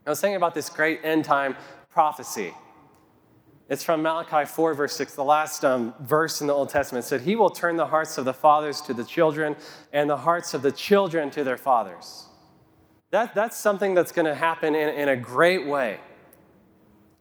[0.06, 1.56] I was thinking about this great end time
[1.90, 2.54] prophecy.
[3.68, 7.04] It's from Malachi 4, verse 6, the last um, verse in the Old Testament.
[7.04, 9.56] It said, He will turn the hearts of the fathers to the children,
[9.92, 12.26] and the hearts of the children to their fathers.
[13.12, 16.00] That, that's something that's going to happen in, in a great way,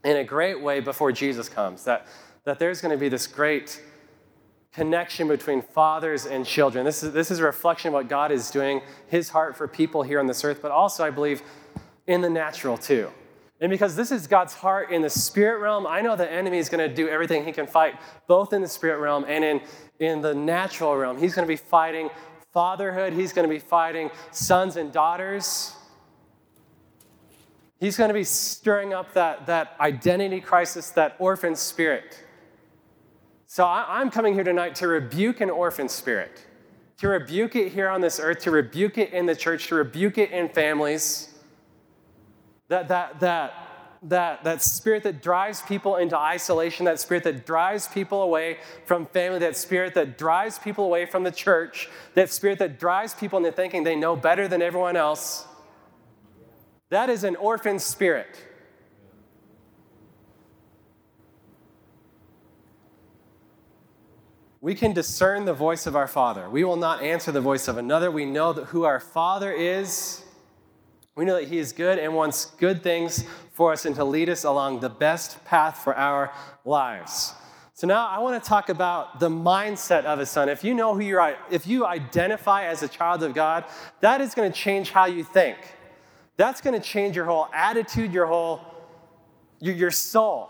[0.06, 1.84] in a great way before Jesus comes.
[1.84, 2.08] That,
[2.46, 3.84] that there's going to be this great
[4.72, 6.86] connection between fathers and children.
[6.86, 10.02] This is, this is a reflection of what God is doing, His heart for people
[10.02, 11.44] here on this earth, but also, I believe,
[12.08, 13.12] in the natural too.
[13.60, 16.70] And because this is God's heart in the spirit realm, I know the enemy is
[16.70, 17.96] going to do everything he can fight,
[18.28, 19.62] both in the spirit realm and in,
[20.00, 21.18] in the natural realm.
[21.18, 22.10] He's going to be fighting
[22.54, 25.76] fatherhood, he's going to be fighting sons and daughters.
[27.82, 32.24] He's going to be stirring up that, that identity crisis, that orphan spirit.
[33.48, 36.46] So I, I'm coming here tonight to rebuke an orphan spirit,
[36.98, 40.20] to rebuke it here on this earth, to rebuke it in the church, to rebuke
[40.20, 41.34] it in families.
[42.68, 43.54] That, that, that,
[44.04, 49.08] that, that spirit that drives people into isolation, that spirit that drives people away from
[49.08, 53.40] family, that spirit that drives people away from the church, that spirit that drives people
[53.40, 55.48] into thinking they know better than everyone else.
[56.92, 58.28] That is an orphan spirit.
[64.60, 66.50] We can discern the voice of our Father.
[66.50, 68.12] We will not answer the voice of another.
[68.12, 70.22] We know that who our Father is.
[71.16, 73.24] We know that He is good and wants good things
[73.54, 76.34] for us and to lead us along the best path for our
[76.66, 77.34] lives.
[77.74, 80.50] So now I want to talk about the mindset of a son.
[80.50, 83.64] If you know who you are, if you identify as a child of God,
[84.02, 85.58] that is going to change how you think.
[86.42, 88.62] That's going to change your whole attitude, your whole,
[89.60, 90.50] your, your soul.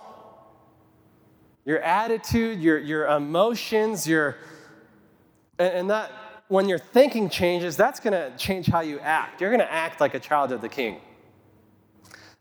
[1.65, 4.37] Your attitude, your, your emotions, your,
[5.59, 6.09] and, and that,
[6.47, 9.41] when your thinking changes, that's going to change how you act.
[9.41, 11.01] You're going to act like a child of the king.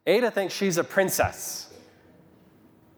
[0.07, 1.73] Ada thinks she's a princess.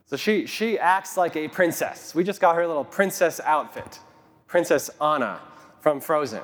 [0.04, 2.14] So she, she acts like a princess.
[2.14, 4.00] We just got her little princess outfit,
[4.48, 5.40] Princess Anna
[5.80, 6.42] from Frozen.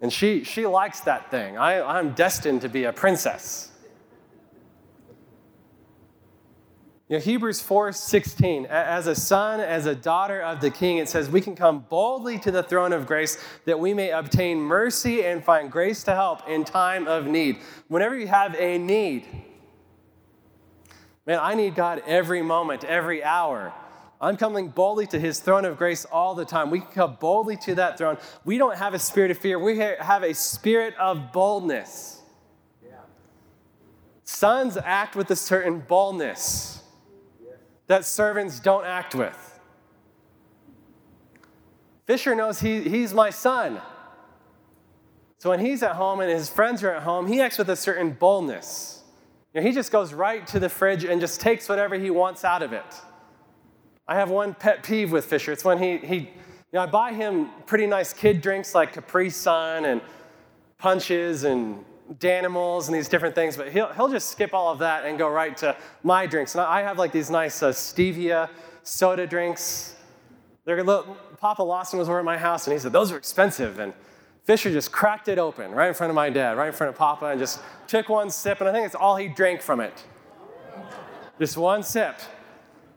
[0.00, 1.58] And she, she likes that thing.
[1.58, 3.70] I, I'm destined to be a princess.
[7.10, 11.28] You know, Hebrews 4:16, as a son, as a daughter of the king, it says
[11.28, 15.42] we can come boldly to the throne of grace that we may obtain mercy and
[15.42, 17.58] find grace to help in time of need.
[17.88, 19.26] Whenever you have a need,
[21.26, 23.74] man, I need God every moment, every hour.
[24.20, 26.70] I'm coming boldly to his throne of grace all the time.
[26.70, 28.18] We can come boldly to that throne.
[28.44, 32.18] We don't have a spirit of fear, we have a spirit of boldness.
[34.24, 36.82] Sons act with a certain boldness
[37.88, 39.58] that servants don't act with.
[42.06, 43.80] Fisher knows he, he's my son.
[45.38, 47.74] So when he's at home and his friends are at home, he acts with a
[47.74, 49.02] certain boldness.
[49.52, 52.44] You know, he just goes right to the fridge and just takes whatever he wants
[52.44, 52.84] out of it.
[54.06, 55.52] I have one pet peeve with Fisher.
[55.52, 56.28] It's when he, he you
[56.72, 60.00] know, I buy him pretty nice kid drinks like Capri Sun and
[60.78, 61.84] punches and
[62.18, 65.28] Danimals and these different things, but he'll, he'll just skip all of that and go
[65.28, 66.54] right to my drinks.
[66.54, 68.48] And I have like these nice uh, stevia
[68.82, 69.94] soda drinks.
[70.64, 73.78] They're little, Papa Lawson was over at my house and he said, Those are expensive.
[73.78, 73.92] And
[74.44, 76.96] Fisher just cracked it open right in front of my dad, right in front of
[76.96, 78.60] Papa, and just took one sip.
[78.60, 80.04] And I think it's all he drank from it.
[81.38, 82.16] Just one sip.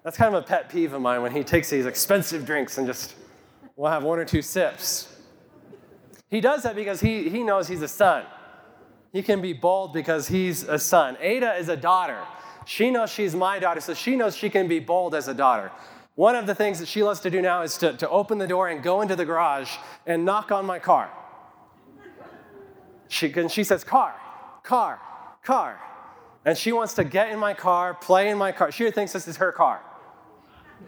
[0.03, 2.85] That's kind of a pet peeve of mine when he takes these expensive drinks and
[2.85, 3.15] just
[3.75, 5.07] will have one or two sips.
[6.29, 8.25] He does that because he, he knows he's a son.
[9.11, 11.15] He can be bold because he's a son.
[11.21, 12.19] Ada is a daughter.
[12.65, 15.71] She knows she's my daughter, so she knows she can be bold as a daughter.
[16.15, 18.47] One of the things that she loves to do now is to, to open the
[18.47, 19.71] door and go into the garage
[20.05, 21.11] and knock on my car.
[23.07, 24.15] She, and she says, Car,
[24.63, 24.99] car,
[25.43, 25.79] car.
[26.45, 28.71] And she wants to get in my car, play in my car.
[28.71, 29.81] She thinks this is her car.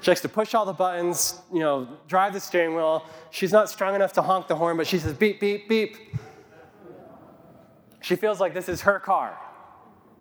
[0.01, 3.05] She likes to push all the buttons, you know, drive the steering wheel.
[3.31, 5.97] She's not strong enough to honk the horn, but she says, beep, beep, beep.
[8.01, 9.37] She feels like this is her car.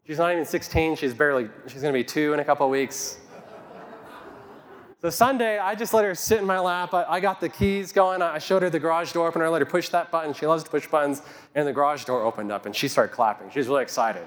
[0.07, 3.18] She's not even 16, she's barely, she's gonna be two in a couple weeks.
[5.01, 6.95] So Sunday, I just let her sit in my lap.
[6.95, 8.22] I, I, got the keys going.
[8.22, 9.45] I showed her the garage door opener.
[9.45, 10.33] I let her push that button.
[10.33, 11.20] She loves to push buttons.
[11.55, 13.51] And the garage door opened up, and she started clapping.
[13.51, 14.25] She was really excited.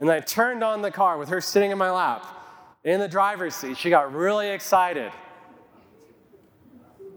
[0.00, 2.43] And I turned on the car with her sitting in my lap
[2.84, 3.76] in the driver's seat.
[3.76, 5.10] She got really excited.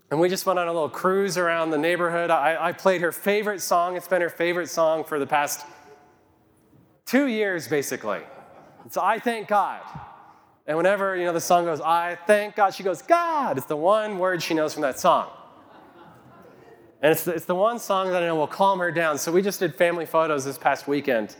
[0.09, 2.29] And we just went on a little cruise around the neighborhood.
[2.31, 3.97] I, I played her favorite song.
[3.97, 5.65] It's been her favorite song for the past
[7.07, 8.19] Two years, basically.
[8.89, 9.81] So I thank God.
[10.67, 13.57] And whenever, you know, the song goes, I thank God, she goes, God.
[13.57, 15.29] It's the one word she knows from that song.
[17.01, 19.17] And it's the, it's the one song that I know will calm her down.
[19.17, 21.37] So we just did family photos this past weekend.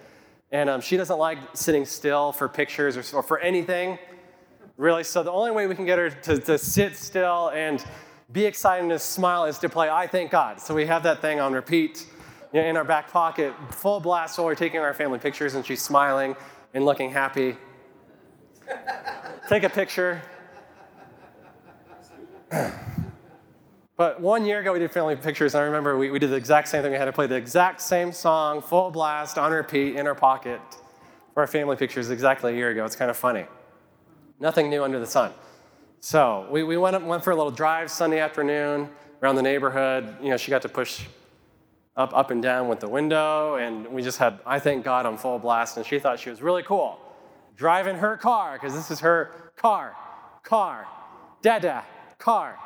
[0.54, 4.00] And um, she doesn't like sitting still for pictures or, or, for anything,
[4.78, 5.04] really.
[5.04, 7.84] So the only way we can get her to, to sit still and
[8.32, 10.62] be excited and smile is to play I Thank God.
[10.62, 12.08] So we have that thing on repeat
[12.54, 16.36] in our back pocket, full blast while we're taking our family pictures, and she's smiling
[16.74, 17.58] and looking happy.
[19.50, 20.22] Take a picture.
[23.98, 26.36] but one year ago, we did family pictures, and I remember we, we did the
[26.36, 26.92] exact same thing.
[26.92, 30.62] We had to play the exact same song, full blast, on repeat, in our pocket
[31.34, 32.86] for our family pictures exactly a year ago.
[32.86, 33.46] It's kind of funny.
[34.40, 35.32] Nothing new under the sun.
[36.00, 38.90] So we, we went, went for a little drive Sunday afternoon
[39.22, 40.16] around the neighborhood.
[40.22, 41.06] You know, she got to push
[41.96, 45.18] up, up and down with the window, and we just had, I thank God, on
[45.18, 47.00] full blast, and she thought she was really cool.
[47.56, 49.96] Driving her car, because this is her car,
[50.44, 50.86] car,
[51.42, 51.84] dada,
[52.20, 52.58] car.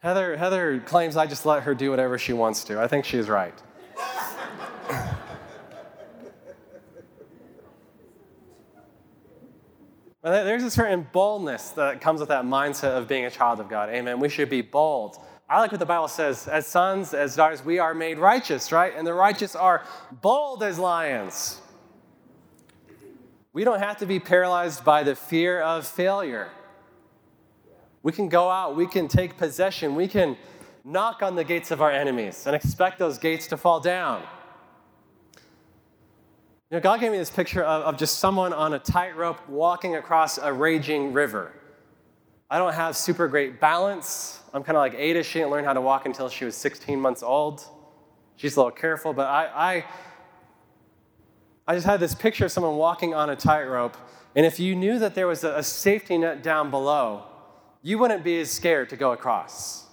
[0.00, 2.78] Heather, Heather claims I just let her do whatever she wants to.
[2.80, 3.54] I think she's right.
[10.22, 13.68] But there's a certain boldness that comes with that mindset of being a child of
[13.68, 13.88] God.
[13.88, 14.20] Amen.
[14.20, 15.16] We should be bold.
[15.48, 16.46] I like what the Bible says.
[16.46, 18.92] As sons, as daughters, we are made righteous, right?
[18.94, 19.82] And the righteous are
[20.20, 21.60] bold as lions.
[23.52, 26.50] We don't have to be paralyzed by the fear of failure.
[28.02, 30.36] We can go out, we can take possession, we can
[30.84, 34.22] knock on the gates of our enemies and expect those gates to fall down.
[36.70, 39.96] You know, God gave me this picture of, of just someone on a tightrope walking
[39.96, 41.52] across a raging river.
[42.48, 44.40] I don't have super great balance.
[44.54, 45.24] I'm kind of like Ada.
[45.24, 47.64] She didn't learn how to walk until she was 16 months old.
[48.36, 49.84] She's a little careful, but I, I,
[51.66, 53.96] I just had this picture of someone walking on a tightrope.
[54.36, 57.24] And if you knew that there was a, a safety net down below,
[57.82, 59.86] you wouldn't be as scared to go across.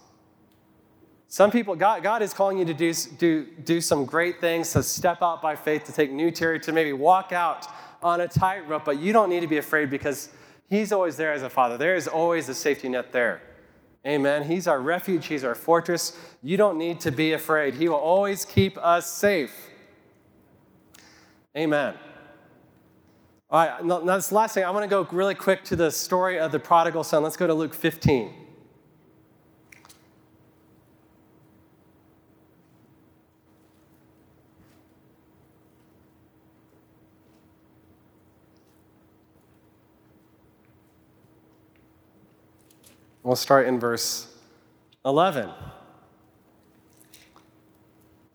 [1.30, 4.82] Some people, God, God is calling you to do, do, do some great things, to
[4.82, 7.67] step out by faith, to take new territory, to maybe walk out
[8.01, 10.30] on a tightrope, but you don't need to be afraid because
[10.69, 11.78] He's always there as a father.
[11.78, 13.41] There is always a safety net there.
[14.05, 14.43] Amen.
[14.43, 16.17] He's our refuge, He's our fortress.
[16.41, 17.73] You don't need to be afraid.
[17.75, 19.53] He will always keep us safe.
[21.55, 21.95] Amen.
[23.49, 26.38] All right, now, this last thing, I want to go really quick to the story
[26.38, 27.23] of the prodigal son.
[27.23, 28.46] Let's go to Luke 15.
[43.28, 44.34] We'll start in verse
[45.03, 45.49] 11.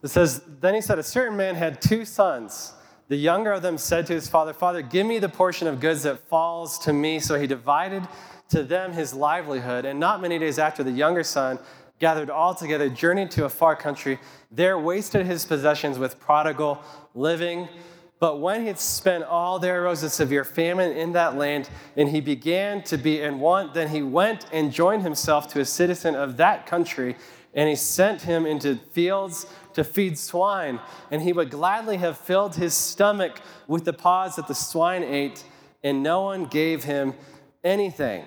[0.03, 2.74] It says, Then he said, A certain man had two sons.
[3.09, 6.03] The younger of them said to his father, Father, give me the portion of goods
[6.03, 7.20] that falls to me.
[7.20, 8.07] So he divided
[8.51, 9.86] to them his livelihood.
[9.86, 11.59] And not many days after, the younger son
[11.99, 14.18] gathered all together, journeyed to a far country,
[14.51, 16.82] there wasted his possessions with prodigal
[17.14, 17.66] living.
[18.23, 22.09] But when he had spent all, there arose a severe famine in that land, and
[22.09, 23.75] he began to be in want.
[23.75, 27.16] Then he went and joined himself to a citizen of that country,
[27.53, 30.79] and he sent him into fields to feed swine.
[31.11, 35.43] And he would gladly have filled his stomach with the pods that the swine ate,
[35.83, 37.14] and no one gave him
[37.64, 38.25] anything.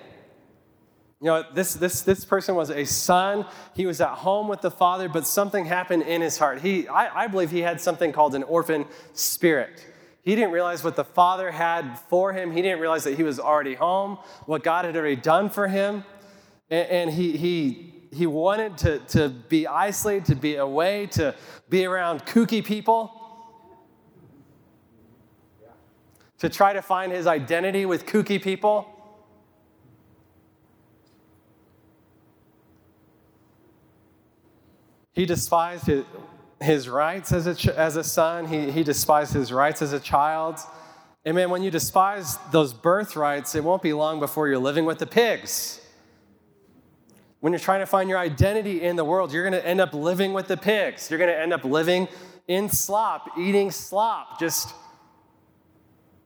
[1.20, 3.46] You know, this, this, this person was a son.
[3.74, 6.60] He was at home with the father, but something happened in his heart.
[6.60, 9.84] He, I, I believe he had something called an orphan spirit.
[10.20, 12.50] He didn't realize what the father had for him.
[12.50, 16.04] He didn't realize that he was already home, what God had already done for him.
[16.68, 21.34] And, and he, he, he wanted to, to be isolated, to be away, to
[21.70, 23.12] be around kooky people,
[26.38, 28.92] to try to find his identity with kooky people.
[35.16, 36.04] He despised his,
[36.60, 40.58] his rights as a, as a son, he, he despised his rights as a child.
[41.24, 44.98] And man, when you despise those birthrights, it won't be long before you're living with
[44.98, 45.80] the pigs.
[47.40, 49.94] When you're trying to find your identity in the world, you're going to end up
[49.94, 51.10] living with the pigs.
[51.10, 52.08] You're going to end up living
[52.46, 54.38] in slop, eating slop.
[54.38, 54.74] Just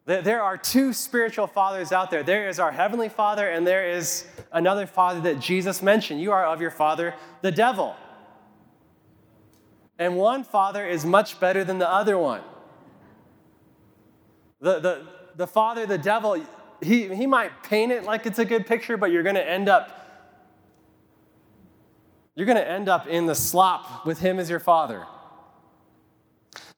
[0.04, 2.24] there are two spiritual fathers out there.
[2.24, 6.20] There is our heavenly father, and there is another father that Jesus mentioned.
[6.20, 7.94] You are of your father, the devil.
[10.00, 12.40] And one father is much better than the other one.
[14.60, 16.42] The, the, the father, the devil,
[16.80, 19.68] he, he might paint it like it's a good picture, but you're going to end
[19.68, 19.98] up
[22.36, 25.04] you're going to end up in the slop with him as your father.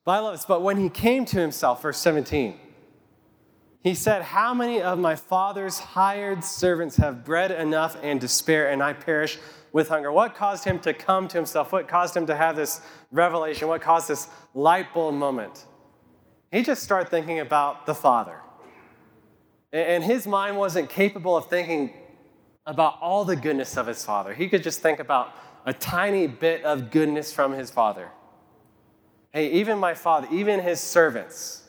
[0.04, 0.44] But I love this.
[0.44, 2.58] But when he came to himself, verse 17,
[3.82, 8.70] he said, How many of my father's hired servants have bread enough and to spare,
[8.70, 9.38] and I perish
[9.72, 10.12] with hunger?
[10.12, 11.72] What caused him to come to himself?
[11.72, 12.80] What caused him to have this
[13.10, 13.66] revelation?
[13.68, 15.66] What caused this light bulb moment?
[16.52, 18.38] He just started thinking about the Father.
[19.72, 21.94] And his mind wasn't capable of thinking
[22.66, 24.34] about all the goodness of his Father.
[24.34, 28.10] He could just think about a tiny bit of goodness from his Father.
[29.32, 31.61] Hey, even my Father, even his servants,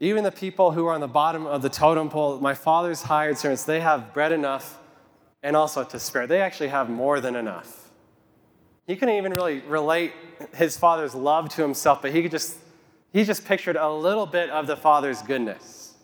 [0.00, 3.38] even the people who are on the bottom of the totem pole, my Father's hired
[3.38, 4.78] servants, they have bread enough
[5.42, 6.26] and also to spare.
[6.26, 7.90] They actually have more than enough.
[8.86, 10.12] He couldn't even really relate
[10.54, 12.58] his father's love to himself, but he could just
[13.14, 15.94] he just pictured a little bit of the father's goodness.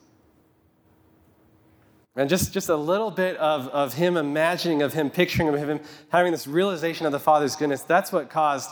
[2.14, 5.80] And just, just a little bit of, of him imagining, of him picturing, of him
[6.10, 8.70] having this realization of the father's goodness, that's what caused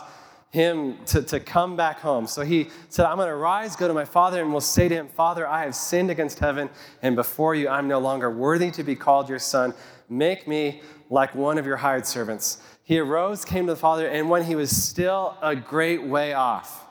[0.51, 2.25] him to, to come back home.
[2.25, 4.95] So he said, I'm going to rise, go to my father, and will say to
[4.95, 6.69] him, Father, I have sinned against heaven,
[7.01, 9.73] and before you I'm no longer worthy to be called your son.
[10.09, 12.61] Make me like one of your hired servants.
[12.83, 16.87] He arose, came to the Father, and when he was still a great way off,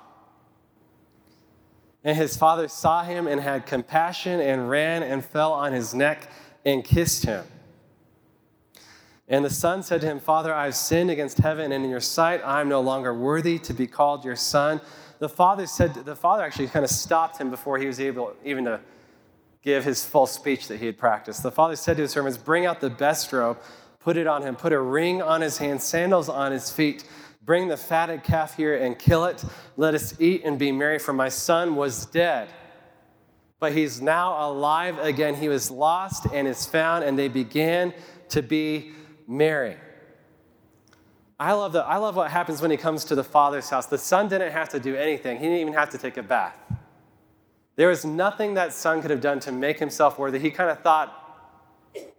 [2.05, 6.31] and his father saw him and had compassion and ran and fell on his neck
[6.65, 7.45] and kissed him.
[9.29, 12.01] And the son said to him, Father, I have sinned against heaven and in your
[12.01, 12.41] sight.
[12.45, 14.81] I am no longer worthy to be called your son.
[15.19, 18.65] The father said, the father actually kind of stopped him before he was able even
[18.65, 18.81] to
[19.63, 21.43] give his full speech that he had practiced.
[21.43, 23.59] The father said to his servants, Bring out the best robe,
[24.01, 27.05] put it on him, put a ring on his hand, sandals on his feet,
[27.49, 29.43] Bring the fatted calf here and kill it.
[29.79, 32.51] Let us eat and be merry, for my son was dead.
[33.59, 35.35] But he's now alive again.
[35.35, 37.95] He was lost and is found, and they began
[38.29, 38.93] to be
[39.29, 39.77] merry.
[41.39, 43.87] I love, the, I love what happens when he comes to the father's house.
[43.87, 46.57] The son didn't have to do anything, he didn't even have to take a bath.
[47.77, 50.41] There was nothing that son could have done to make himself worthy.
[50.41, 51.15] He kind of thought,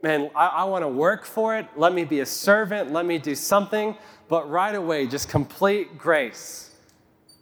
[0.02, 1.68] man, I, I want to work for it.
[1.76, 2.94] Let me be a servant.
[2.94, 3.98] Let me do something.
[4.30, 6.74] But right away, just complete grace.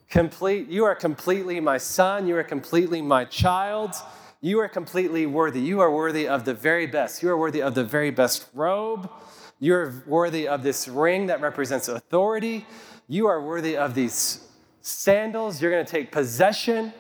[0.10, 2.28] Complete, you are completely my son.
[2.28, 3.94] You are completely my child.
[4.42, 5.60] You are completely worthy.
[5.60, 7.22] You are worthy of the very best.
[7.22, 9.12] You are worthy of the very best robe.
[9.60, 12.66] You're worthy of this ring that represents authority.
[13.08, 14.48] You are worthy of these
[14.82, 15.62] sandals.
[15.62, 16.94] You're going to take possession.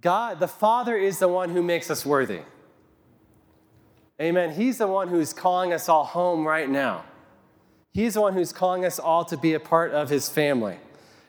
[0.00, 2.40] God, the Father, is the one who makes us worthy.
[4.20, 4.52] Amen.
[4.52, 7.04] He's the one who's calling us all home right now.
[7.92, 10.78] He's the one who's calling us all to be a part of his family.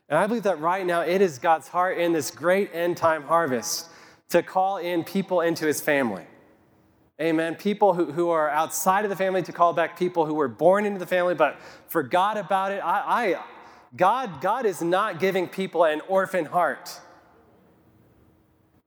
[0.10, 3.24] And I believe that right now it is God's heart in this great end time
[3.24, 3.90] harvest
[4.30, 6.26] to call in people into his family.
[7.20, 7.56] Amen.
[7.56, 10.86] People who, who are outside of the family to call back people who were born
[10.86, 12.78] into the family but forgot about it.
[12.78, 13.44] I, I
[13.96, 17.00] God, God is not giving people an orphan heart.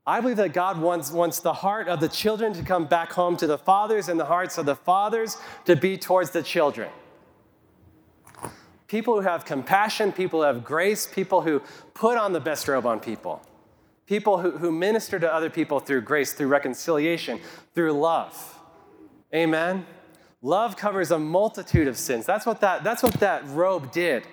[0.07, 3.37] I believe that God wants, wants the heart of the children to come back home
[3.39, 6.91] to the fathers and the hearts of the fathers to be towards the children.
[8.87, 11.62] People who have compassion, people who have grace, people who
[11.95, 13.43] put on the best robe on people,
[14.11, 17.38] people who, who minister to other people through grace, through reconciliation,
[17.76, 18.58] through love.
[19.32, 19.86] Amen?
[20.42, 22.26] Love covers a multitude of sins.
[22.26, 24.24] That's what that, that's what that robe did.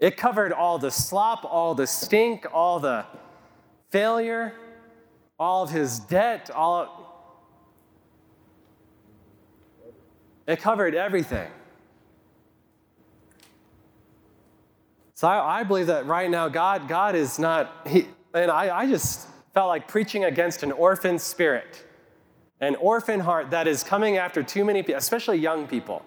[0.00, 3.06] It covered all the slop, all the stink, all the
[3.90, 4.52] failure,
[5.38, 6.98] all of his debt, all
[10.48, 11.52] it covered everything.
[15.14, 17.86] So I, I, believe that right now God, God is not,
[18.34, 21.84] and I, I just felt like preaching against an orphan spirit,
[22.60, 26.04] an orphan heart that is coming after too many people, especially young people.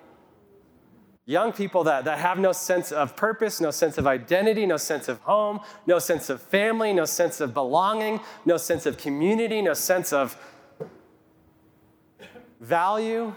[1.26, 5.08] Young people that, that have no sense of purpose, no sense of identity, no sense
[5.08, 9.74] of home, no sense of family, no sense of belonging, no sense of community, no
[9.74, 10.38] sense of
[12.60, 13.34] value.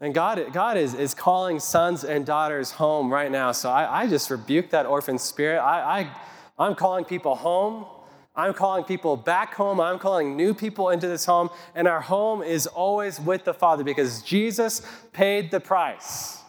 [0.00, 3.52] And God, God is, is calling sons and daughters home right now.
[3.52, 5.58] So I, I just rebuke that orphan spirit.
[5.58, 6.10] I, I,
[6.58, 7.86] I'm calling people home.
[8.34, 9.80] I'm calling people back home.
[9.80, 11.48] I'm calling new people into this home.
[11.74, 14.82] And our home is always with the Father because Jesus
[15.14, 16.40] paid the price.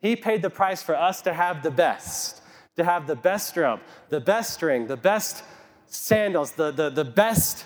[0.00, 2.42] He paid the price for us to have the best,
[2.76, 5.44] to have the best robe, the best ring, the best
[5.86, 7.64] sandals, the, the, the best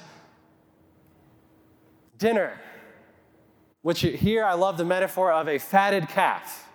[2.18, 2.60] dinner.
[3.82, 6.68] Which here I love the metaphor of a fatted calf.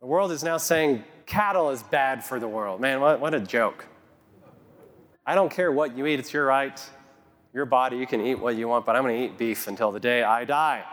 [0.00, 2.80] The world is now saying cattle is bad for the world.
[2.80, 3.86] Man, what, what a joke.
[5.24, 6.82] I don't care what you eat, it's your right,
[7.54, 9.92] your body, you can eat what you want, but I'm going to eat beef until
[9.92, 10.84] the day I die.